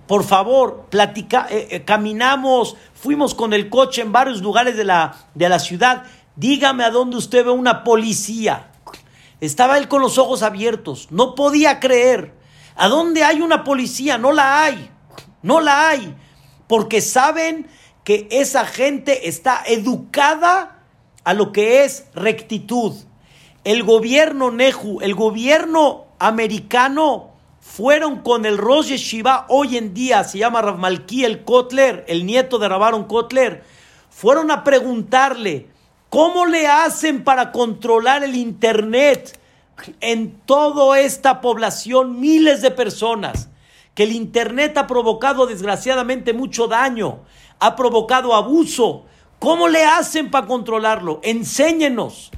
[0.06, 5.16] por favor, platica, eh, eh, caminamos, fuimos con el coche en varios lugares de la,
[5.34, 6.04] de la ciudad,
[6.36, 8.70] dígame a dónde usted ve una policía.
[9.40, 12.34] Estaba él con los ojos abiertos, no podía creer.
[12.76, 14.16] ¿A dónde hay una policía?
[14.16, 14.90] No la hay,
[15.42, 16.14] no la hay,
[16.68, 17.68] porque saben
[18.04, 20.84] que esa gente está educada
[21.24, 22.94] a lo que es rectitud.
[23.66, 30.38] El gobierno Nehu, el gobierno americano, fueron con el Rosh Yeshiva, hoy en día se
[30.38, 33.64] llama Rav el Kotler, el nieto de Rabaron Kotler,
[34.08, 35.66] fueron a preguntarle,
[36.10, 39.36] ¿cómo le hacen para controlar el Internet
[39.98, 43.48] en toda esta población, miles de personas?
[43.96, 47.24] Que el Internet ha provocado desgraciadamente mucho daño,
[47.58, 49.06] ha provocado abuso.
[49.40, 51.18] ¿Cómo le hacen para controlarlo?
[51.24, 52.30] Enséñenos.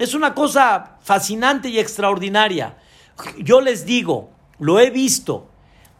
[0.00, 2.78] Es una cosa fascinante y extraordinaria.
[3.36, 5.50] Yo les digo, lo he visto.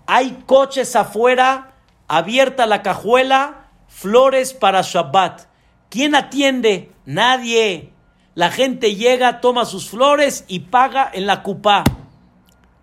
[0.06, 1.74] Hay coches afuera,
[2.08, 5.42] abierta la cajuela, flores para Shabbat.
[5.90, 6.90] ¿Quién atiende?
[7.04, 7.92] Nadie.
[8.34, 11.84] La gente llega, toma sus flores y paga en la cupá.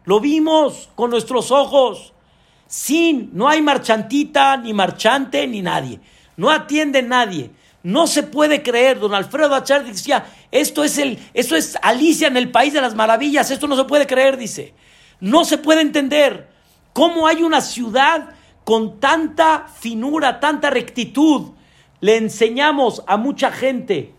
[0.05, 2.13] Lo vimos con nuestros ojos.
[2.67, 5.99] sin, no hay marchantita, ni marchante, ni nadie.
[6.35, 7.49] No atiende nadie.
[7.87, 12.35] No se puede creer, don Alfredo Achar decía, esto es, el, esto es Alicia en
[12.35, 14.73] el País de las Maravillas, esto no se puede creer, dice.
[15.21, 16.49] No se puede entender
[16.91, 18.31] cómo hay una ciudad
[18.65, 21.53] con tanta finura, tanta rectitud.
[22.01, 24.13] Le enseñamos a mucha gente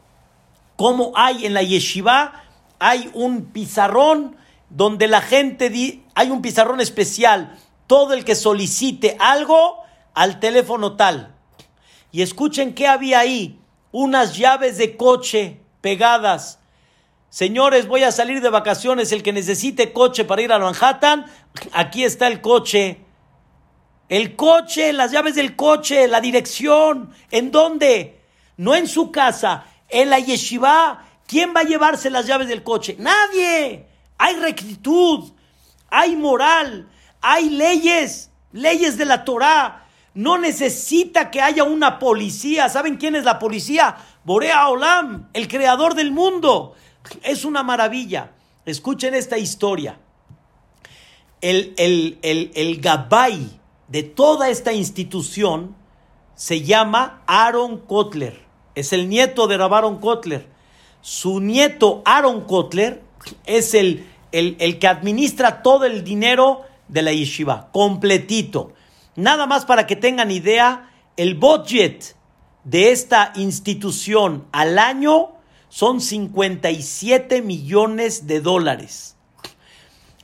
[0.77, 2.45] cómo hay en la yeshiva,
[2.79, 4.35] hay un pizarrón
[4.71, 9.83] donde la gente, di, hay un pizarrón especial, todo el que solicite algo
[10.15, 11.35] al teléfono tal.
[12.11, 13.58] Y escuchen qué había ahí,
[13.93, 16.59] unas llaves de coche pegadas.
[17.31, 21.27] Señores, voy a salir de vacaciones, el que necesite coche para ir a Manhattan,
[21.73, 23.05] aquí está el coche.
[24.09, 28.21] El coche, las llaves del coche, la dirección, ¿en dónde?
[28.57, 31.05] No en su casa, en la yeshiva.
[31.27, 32.97] ¿Quién va a llevarse las llaves del coche?
[32.99, 33.87] Nadie.
[34.17, 35.31] Hay rectitud,
[35.91, 36.89] hay moral,
[37.21, 39.87] hay leyes, leyes de la Torah.
[40.19, 42.69] No necesita que haya una policía.
[42.69, 43.99] ¿Saben quién es la policía?
[44.25, 46.75] Borea Olam, el creador del mundo.
[47.23, 48.33] Es una maravilla.
[48.65, 50.01] Escuchen esta historia.
[51.41, 55.77] El, el, el, el Gabay de toda esta institución
[56.35, 58.41] se llama Aaron Kotler.
[58.75, 60.49] Es el nieto de Rabaron Kotler.
[61.01, 63.05] Su nieto Aaron Kotler
[63.47, 68.73] es el, el, el que administra todo el dinero de la yeshiva, completito.
[69.19, 72.15] Nada más para que tengan idea, el budget
[72.63, 75.33] de esta institución al año
[75.69, 79.17] son 57 millones de dólares.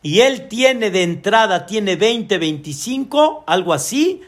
[0.01, 4.21] Y él tiene de entrada, tiene 20, 25, algo así,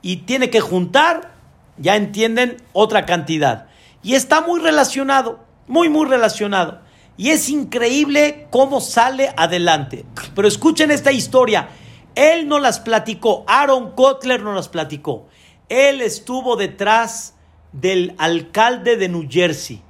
[0.00, 1.34] y tiene que juntar,
[1.76, 3.66] ya entienden, otra cantidad.
[4.04, 6.82] Y está muy relacionado, muy, muy relacionado.
[7.16, 10.04] Y es increíble cómo sale adelante.
[10.36, 11.68] Pero escuchen esta historia.
[12.14, 15.26] Él no las platicó, Aaron Kotler no las platicó.
[15.68, 17.34] Él estuvo detrás
[17.72, 19.82] del alcalde de New Jersey,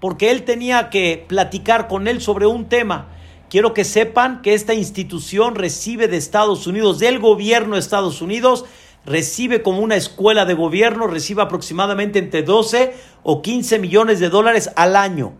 [0.00, 3.08] porque él tenía que platicar con él sobre un tema.
[3.50, 8.64] Quiero que sepan que esta institución recibe de Estados Unidos, del gobierno de Estados Unidos,
[9.04, 14.70] recibe como una escuela de gobierno, recibe aproximadamente entre 12 o 15 millones de dólares
[14.76, 15.34] al año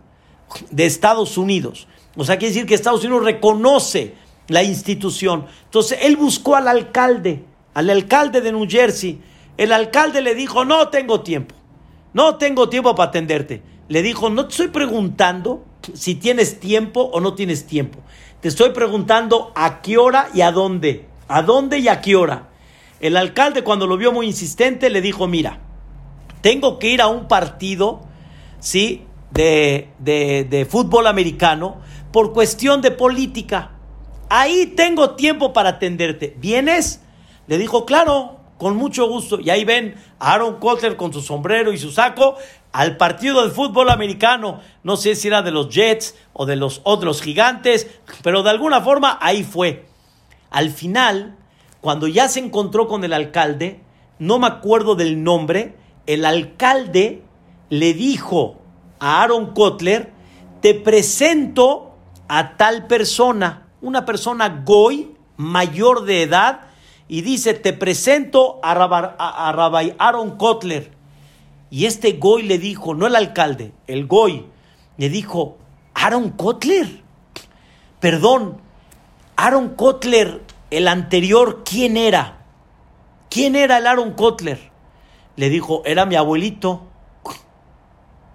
[0.71, 1.87] de Estados Unidos.
[2.15, 4.15] O sea, quiere decir que Estados Unidos reconoce
[4.47, 5.45] la institución.
[5.65, 7.43] Entonces, él buscó al alcalde,
[7.73, 9.21] al alcalde de New Jersey.
[9.57, 11.55] El alcalde le dijo, no tengo tiempo,
[12.13, 13.61] no tengo tiempo para atenderte.
[13.89, 17.99] Le dijo, no te estoy preguntando si tienes tiempo o no tienes tiempo.
[18.41, 21.05] Te estoy preguntando a qué hora y a dónde.
[21.27, 22.49] ¿A dónde y a qué hora?
[22.99, 25.59] El alcalde cuando lo vio muy insistente le dijo, mira,
[26.41, 28.01] tengo que ir a un partido,
[28.59, 29.07] ¿sí?
[29.31, 31.77] de, de, fútbol americano
[32.11, 33.71] por cuestión de política.
[34.29, 36.35] Ahí tengo tiempo para atenderte.
[36.39, 37.01] ¿Vienes?
[37.47, 39.39] Le dijo, claro, con mucho gusto.
[39.39, 42.35] Y ahí ven a Aaron Kotler con su sombrero y su saco
[42.71, 44.59] al partido de fútbol americano.
[44.83, 47.87] No sé si era de los Jets o de los otros gigantes,
[48.23, 49.85] pero de alguna forma ahí fue.
[50.49, 51.37] Al final,
[51.81, 53.81] cuando ya se encontró con el alcalde,
[54.19, 55.75] no me acuerdo del nombre,
[56.05, 57.23] el alcalde
[57.69, 58.59] le dijo
[58.99, 60.11] a Aaron Kotler,
[60.61, 61.95] te presento
[62.27, 66.61] a tal persona, una persona goy, mayor de edad,
[67.07, 70.91] y dice, te presento a, Rabbi Aaron Kotler.
[71.69, 74.45] Y este goy le dijo, no el alcalde, el goy,
[74.97, 75.57] le dijo,
[75.93, 77.01] Aaron Kotler,
[77.99, 78.61] perdón,
[79.35, 82.45] Aaron Kotler, el anterior, ¿quién era?
[83.29, 84.71] ¿Quién era el Aaron Kotler?
[85.35, 86.87] Le dijo, era mi abuelito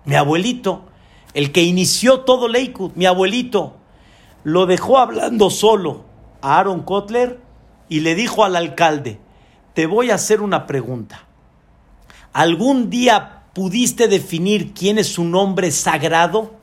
[0.05, 0.85] mi abuelito,
[1.35, 3.77] el que inició todo Lakewood, mi abuelito,
[4.45, 6.05] lo dejó hablando solo
[6.41, 7.41] a Aaron Kotler
[7.89, 9.21] y le dijo al alcalde,
[9.75, 11.27] te voy a hacer una pregunta.
[12.33, 16.55] ¿Algún día pudiste definir quién es su nombre sagrado?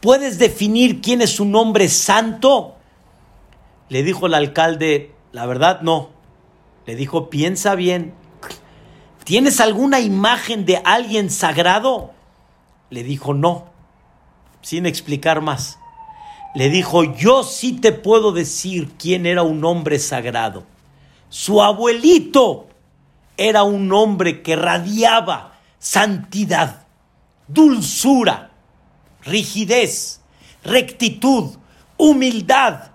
[0.00, 2.76] ¿Puedes definir quién es su nombre santo?
[3.88, 6.10] Le dijo el alcalde, la verdad no.
[6.86, 8.14] Le dijo, piensa bien.
[9.24, 12.12] ¿Tienes alguna imagen de alguien sagrado?
[12.90, 13.66] Le dijo, no,
[14.62, 15.78] sin explicar más.
[16.54, 20.64] Le dijo, yo sí te puedo decir quién era un hombre sagrado.
[21.28, 22.68] Su abuelito
[23.36, 26.86] era un hombre que radiaba santidad,
[27.46, 28.50] dulzura,
[29.22, 30.20] rigidez,
[30.64, 31.56] rectitud,
[31.96, 32.90] humildad.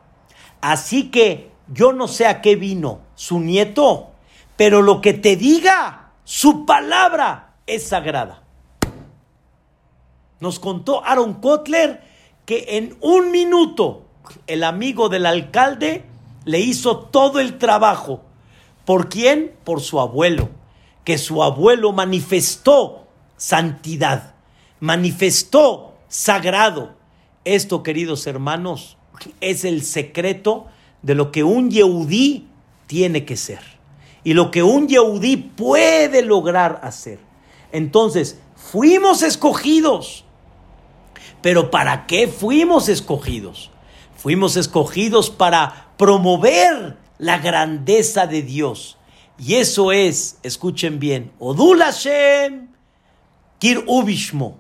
[0.62, 4.12] Así que yo no sé a qué vino su nieto,
[4.58, 8.44] pero lo que te diga, su palabra es sagrada.
[10.40, 12.13] Nos contó Aaron Kotler
[12.46, 14.04] que en un minuto
[14.48, 16.06] el amigo del alcalde
[16.46, 18.22] le hizo todo el trabajo
[18.86, 19.54] ¿Por quién?
[19.64, 20.50] Por su abuelo,
[21.06, 24.36] que su abuelo manifestó santidad,
[24.80, 26.96] manifestó sagrado.
[27.46, 28.98] Esto, queridos hermanos,
[29.40, 30.66] es el secreto
[31.02, 32.48] de lo que un Yehudí
[32.88, 33.62] tiene que ser
[34.24, 37.20] y lo que un Yehudí puede lograr hacer.
[37.72, 40.23] Entonces, fuimos escogidos.
[41.42, 43.72] Pero ¿para qué fuimos escogidos?
[44.16, 48.98] Fuimos escogidos para promover la grandeza de Dios.
[49.38, 52.70] Y eso es, escuchen bien, Odul Hashem,
[53.60, 54.60] Kir Ubishmo.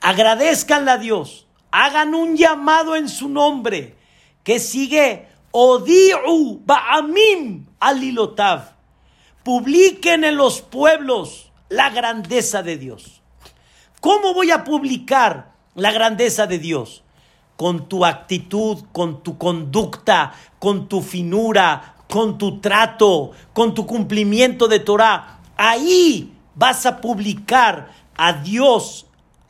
[0.00, 3.96] Agradezcanle a Dios, hagan un llamado en su nombre,
[4.42, 8.74] que sigue Odiu Ba'amim Alilotav.
[9.44, 13.22] Publiquen en los pueblos la grandeza de Dios.
[14.00, 17.02] ¿Cómo voy a publicar la grandeza de Dios?
[17.56, 24.68] Con tu actitud, con tu conducta, con tu finura, con tu trato, con tu cumplimiento
[24.68, 25.40] de Torah.
[25.56, 29.06] Ahí vas a publicar a Dios,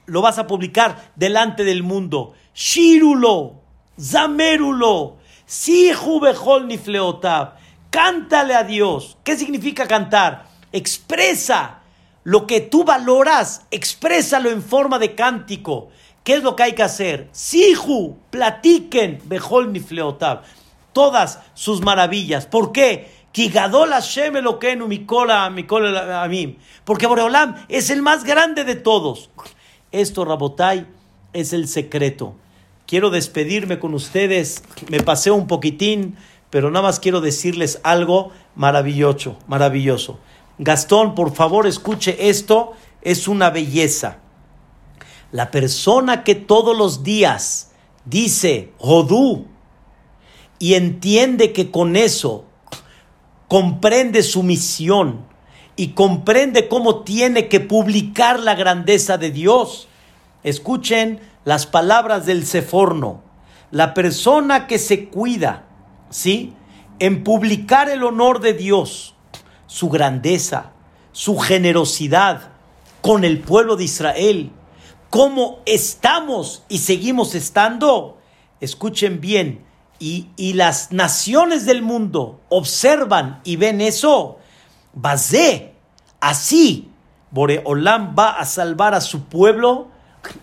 [0.06, 2.34] lo vas a publicar delante del mundo.
[2.54, 3.62] Shirulo,
[4.00, 5.16] Zamerulo,
[5.46, 7.54] Sihu Bejol Nifleotab.
[7.90, 9.16] Cántale a Dios.
[9.24, 10.46] ¿Qué significa cantar?
[10.72, 11.80] Expresa
[12.24, 15.90] lo que tú valoras, exprésalo en forma de cántico.
[16.24, 17.28] ¿Qué es lo que hay que hacer?
[17.32, 20.42] Sihu, platiquen, Bejol Nifleotab,
[20.94, 22.46] todas sus maravillas.
[22.46, 23.12] ¿Por qué?
[26.84, 29.30] Porque Boreolam es el más grande de todos.
[29.92, 30.86] Esto, Rabotai,
[31.34, 32.36] es el secreto.
[32.86, 34.62] Quiero despedirme con ustedes.
[34.88, 36.16] Me pasé un poquitín,
[36.48, 40.18] pero nada más quiero decirles algo maravilloso, maravilloso.
[40.56, 42.72] Gastón, por favor, escuche esto,
[43.02, 44.20] es una belleza.
[45.34, 47.72] La persona que todos los días
[48.04, 49.48] dice Hodú
[50.60, 52.44] y entiende que con eso
[53.48, 55.26] comprende su misión
[55.74, 59.88] y comprende cómo tiene que publicar la grandeza de Dios.
[60.44, 63.20] Escuchen las palabras del Seforno.
[63.72, 65.64] La persona que se cuida,
[66.10, 66.52] ¿sí?
[67.00, 69.16] En publicar el honor de Dios
[69.66, 70.70] su grandeza,
[71.10, 72.52] su generosidad
[73.00, 74.52] con el pueblo de Israel,
[75.14, 78.18] cómo estamos y seguimos estando.
[78.60, 79.64] Escuchen bien,
[80.00, 84.38] y, las naciones del mundo observan y ven eso.
[84.92, 85.74] Bazé,
[86.20, 86.90] así,
[87.30, 89.86] Boreolam va a salvar a su pueblo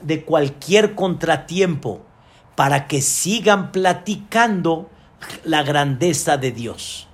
[0.01, 2.01] de cualquier contratiempo
[2.55, 4.89] para que sigan platicando
[5.43, 7.09] la grandeza de Dios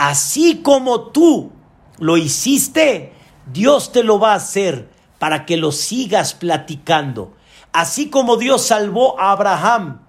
[0.00, 1.52] así como tú
[1.98, 3.12] lo hiciste,
[3.52, 4.88] Dios te lo va a hacer
[5.20, 7.34] para que lo sigas platicando.
[7.72, 10.00] Así como Dios salvó a Abraham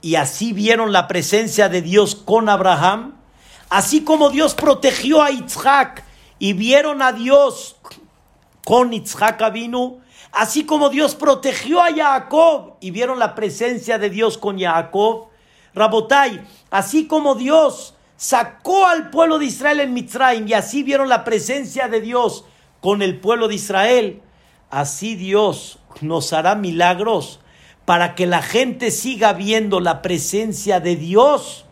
[0.00, 3.16] y así vieron la presencia de Dios con Abraham,
[3.68, 6.04] así como Dios protegió a Isaac
[6.38, 7.74] y vieron a Dios
[8.64, 9.98] con Isaac vino,
[10.30, 15.30] así como Dios protegió a Jacob y vieron la presencia de Dios con Jacob,
[15.74, 21.24] Rabotai, así como Dios sacó al pueblo de Israel en Mitzrayim y así vieron la
[21.24, 22.44] presencia de Dios
[22.80, 24.22] con el pueblo de Israel.
[24.74, 27.38] Así Dios nos hará milagros
[27.84, 31.64] para que la gente siga viendo la presencia de Dios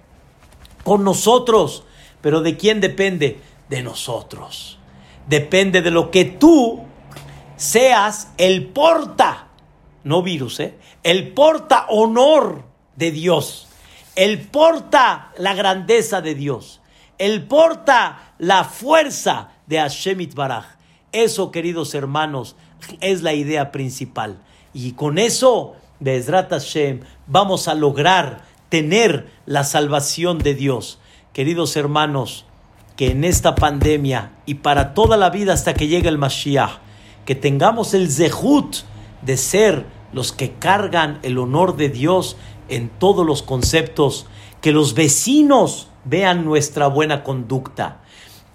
[0.85, 1.83] con nosotros.
[2.21, 3.41] Pero ¿de quién depende?
[3.69, 4.79] De nosotros.
[5.27, 6.85] Depende de lo que tú
[7.57, 9.49] seas el porta,
[10.05, 10.79] no virus, ¿eh?
[11.03, 12.63] el porta honor
[12.95, 13.67] de Dios.
[14.15, 16.81] Él porta la grandeza de Dios.
[17.19, 20.77] Él porta la fuerza de Hashem Baraj.
[21.11, 22.55] Eso, queridos hermanos,
[23.01, 24.39] es la idea principal.
[24.75, 30.99] Y con eso, Bezrat Hashem, vamos a lograr tener la salvación de Dios.
[31.33, 32.47] Queridos hermanos,
[32.97, 36.79] que en esta pandemia y para toda la vida hasta que llegue el Mashiach,
[37.25, 38.77] que tengamos el zehut
[39.23, 42.37] de ser los que cargan el honor de Dios
[42.69, 44.27] en todos los conceptos,
[44.61, 48.02] que los vecinos vean nuestra buena conducta,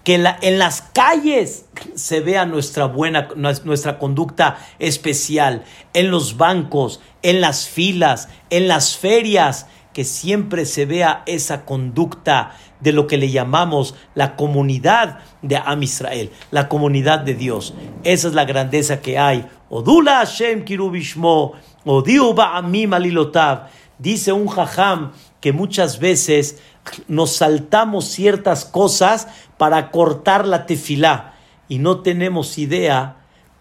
[0.04, 7.40] que en las calles se vea nuestra buena, nuestra conducta especial, en los bancos, en
[7.40, 13.30] las filas, en las ferias, que siempre se vea esa conducta de lo que le
[13.30, 17.74] llamamos la comunidad de Am Israel, la comunidad de Dios.
[18.04, 19.46] Esa es la grandeza que hay.
[19.68, 23.70] Odula Hashem kirubishmo, odiu ba'amim alilotav.
[23.98, 26.62] Dice un jajam que muchas veces
[27.08, 31.34] nos saltamos ciertas cosas para cortar la tefilá
[31.68, 33.16] y no tenemos idea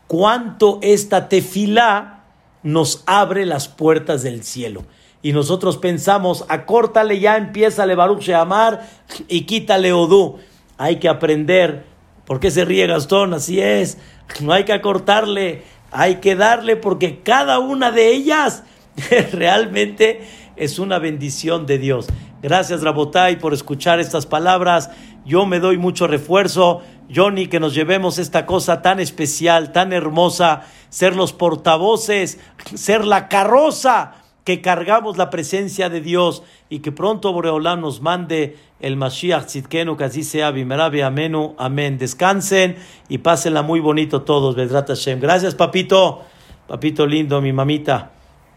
[0.07, 2.23] cuánto esta tefilá
[2.63, 4.85] nos abre las puertas del cielo.
[5.21, 8.87] Y nosotros pensamos, acórtale ya, empieza le Baruch Sheamar
[9.27, 10.37] y quítale Odú.
[10.77, 11.85] hay que aprender.
[12.25, 13.33] ¿Por qué se ríe Gastón?
[13.33, 13.97] Así es.
[14.41, 18.63] No hay que acortarle, hay que darle porque cada una de ellas
[19.31, 20.21] realmente
[20.55, 22.07] es una bendición de Dios.
[22.41, 24.91] Gracias Rabotai por escuchar estas palabras.
[25.25, 26.81] Yo me doy mucho refuerzo.
[27.13, 32.39] Johnny, que nos llevemos esta cosa tan especial, tan hermosa, ser los portavoces,
[32.75, 38.57] ser la carroza que cargamos la presencia de Dios y que pronto Boreolam nos mande
[38.79, 41.97] el Mashiach Tzidkenu, que así sea, Bimerabe, Amenu, Amén.
[41.97, 42.77] Descansen
[43.09, 45.19] y pásenla muy bonito todos, Bedrat Hashem.
[45.19, 46.23] Gracias, papito,
[46.67, 48.11] papito lindo, mi mamita.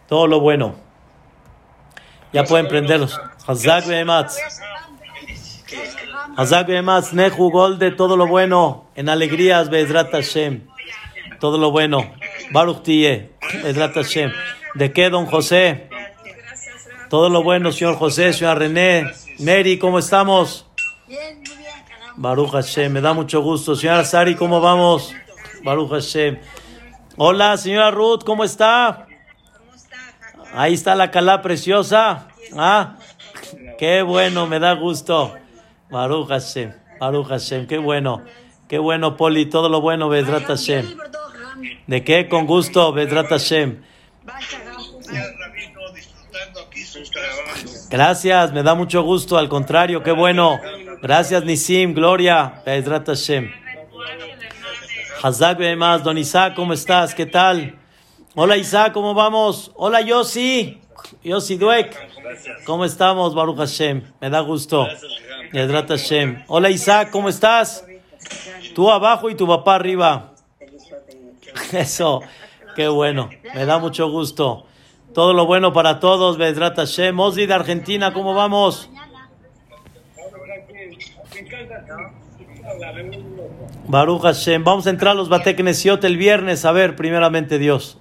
[0.08, 0.74] Todo lo bueno.
[2.32, 3.18] Ya pueden prenderlos.
[3.50, 4.38] Hazak Behematz.
[6.36, 8.84] Hazak Behematz, Nehu Golde, todo lo bueno.
[8.94, 10.68] En alegrías, Bedrat Hashem.
[11.40, 12.12] Todo lo bueno.
[12.52, 13.32] Baruch Tiye,
[13.64, 14.30] Bedrat Hashem.
[14.74, 15.88] ¿De qué, don José?
[17.08, 19.10] Todo lo bueno, señor José, señora René.
[19.40, 20.64] Mary, ¿cómo estamos?
[21.08, 21.74] Bien, muy bien.
[22.14, 23.74] Baruch Hashem, me da mucho gusto.
[23.74, 25.12] Señora Sari, ¿cómo vamos?
[25.64, 26.38] Baruch Hashem.
[27.16, 29.08] Hola, señora Ruth, ¿cómo está?
[30.54, 32.28] Ahí está la calá preciosa.
[32.56, 32.96] Ah,
[33.80, 35.34] qué bueno, me da gusto.
[35.90, 38.22] Baruch Hashem, Baruch Hashem, qué bueno.
[38.68, 40.98] Qué bueno, Poli, todo lo bueno, Bedrat Hashem.
[41.86, 42.28] ¿De qué?
[42.28, 43.82] Con gusto, Bedrat Hashem.
[47.88, 50.60] Gracias, me da mucho gusto, al contrario, qué bueno.
[51.00, 53.50] Gracias, Nisim, Gloria, Bedrat Hashem.
[55.22, 57.14] Hazak más, don Isaac, ¿cómo estás?
[57.14, 57.78] ¿Qué tal?
[58.34, 59.72] Hola Isaac, ¿cómo vamos?
[59.74, 60.80] Hola Yossi,
[61.22, 61.96] Yossi Duek.
[62.64, 64.02] ¿Cómo estamos, Baruch Hashem?
[64.20, 64.86] Me da gusto.
[65.52, 66.44] Hashem.
[66.46, 67.84] Hola Isaac, ¿cómo estás?
[68.74, 70.34] Tú abajo y tu papá arriba.
[71.72, 72.22] Eso,
[72.76, 74.66] qué bueno, me da mucho gusto.
[75.14, 77.18] Todo lo bueno para todos, Bedrat Hashem.
[77.18, 78.88] Ozzy de Argentina, ¿cómo vamos?
[83.88, 84.62] Baruch Hashem.
[84.62, 87.98] Vamos a entrar a los Bateknesiot el viernes, a ver, primeramente Dios.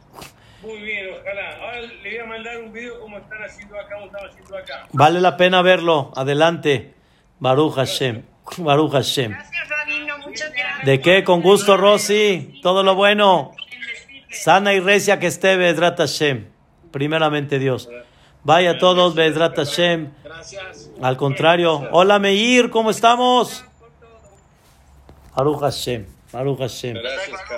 [0.61, 1.57] Muy bien, ojalá.
[1.57, 4.78] Ahora le voy a mandar un video como están haciendo acá, como están haciendo acá.
[4.91, 6.11] Vale la pena verlo.
[6.15, 6.93] Adelante.
[7.39, 8.23] Baruch Hashem.
[8.57, 9.31] Baruch Hashem.
[9.31, 10.85] Gracias, Rabino, muchas gracias.
[10.85, 11.23] ¿De qué?
[11.23, 12.59] Con gusto, Rosy.
[12.61, 13.51] Todo lo bueno.
[14.31, 16.47] Sana y recia que esté, Bedrat Hashem.
[16.91, 17.89] Primeramente Dios.
[18.43, 20.11] Vaya todos, Bedrat Hashem.
[21.01, 21.87] Al contrario.
[21.91, 23.65] Hola, Meir, ¿cómo estamos?
[25.35, 26.05] Baruch Hashem.
[26.31, 26.95] Baruch Hashem.
[26.95, 27.49] Gracias, Carlos.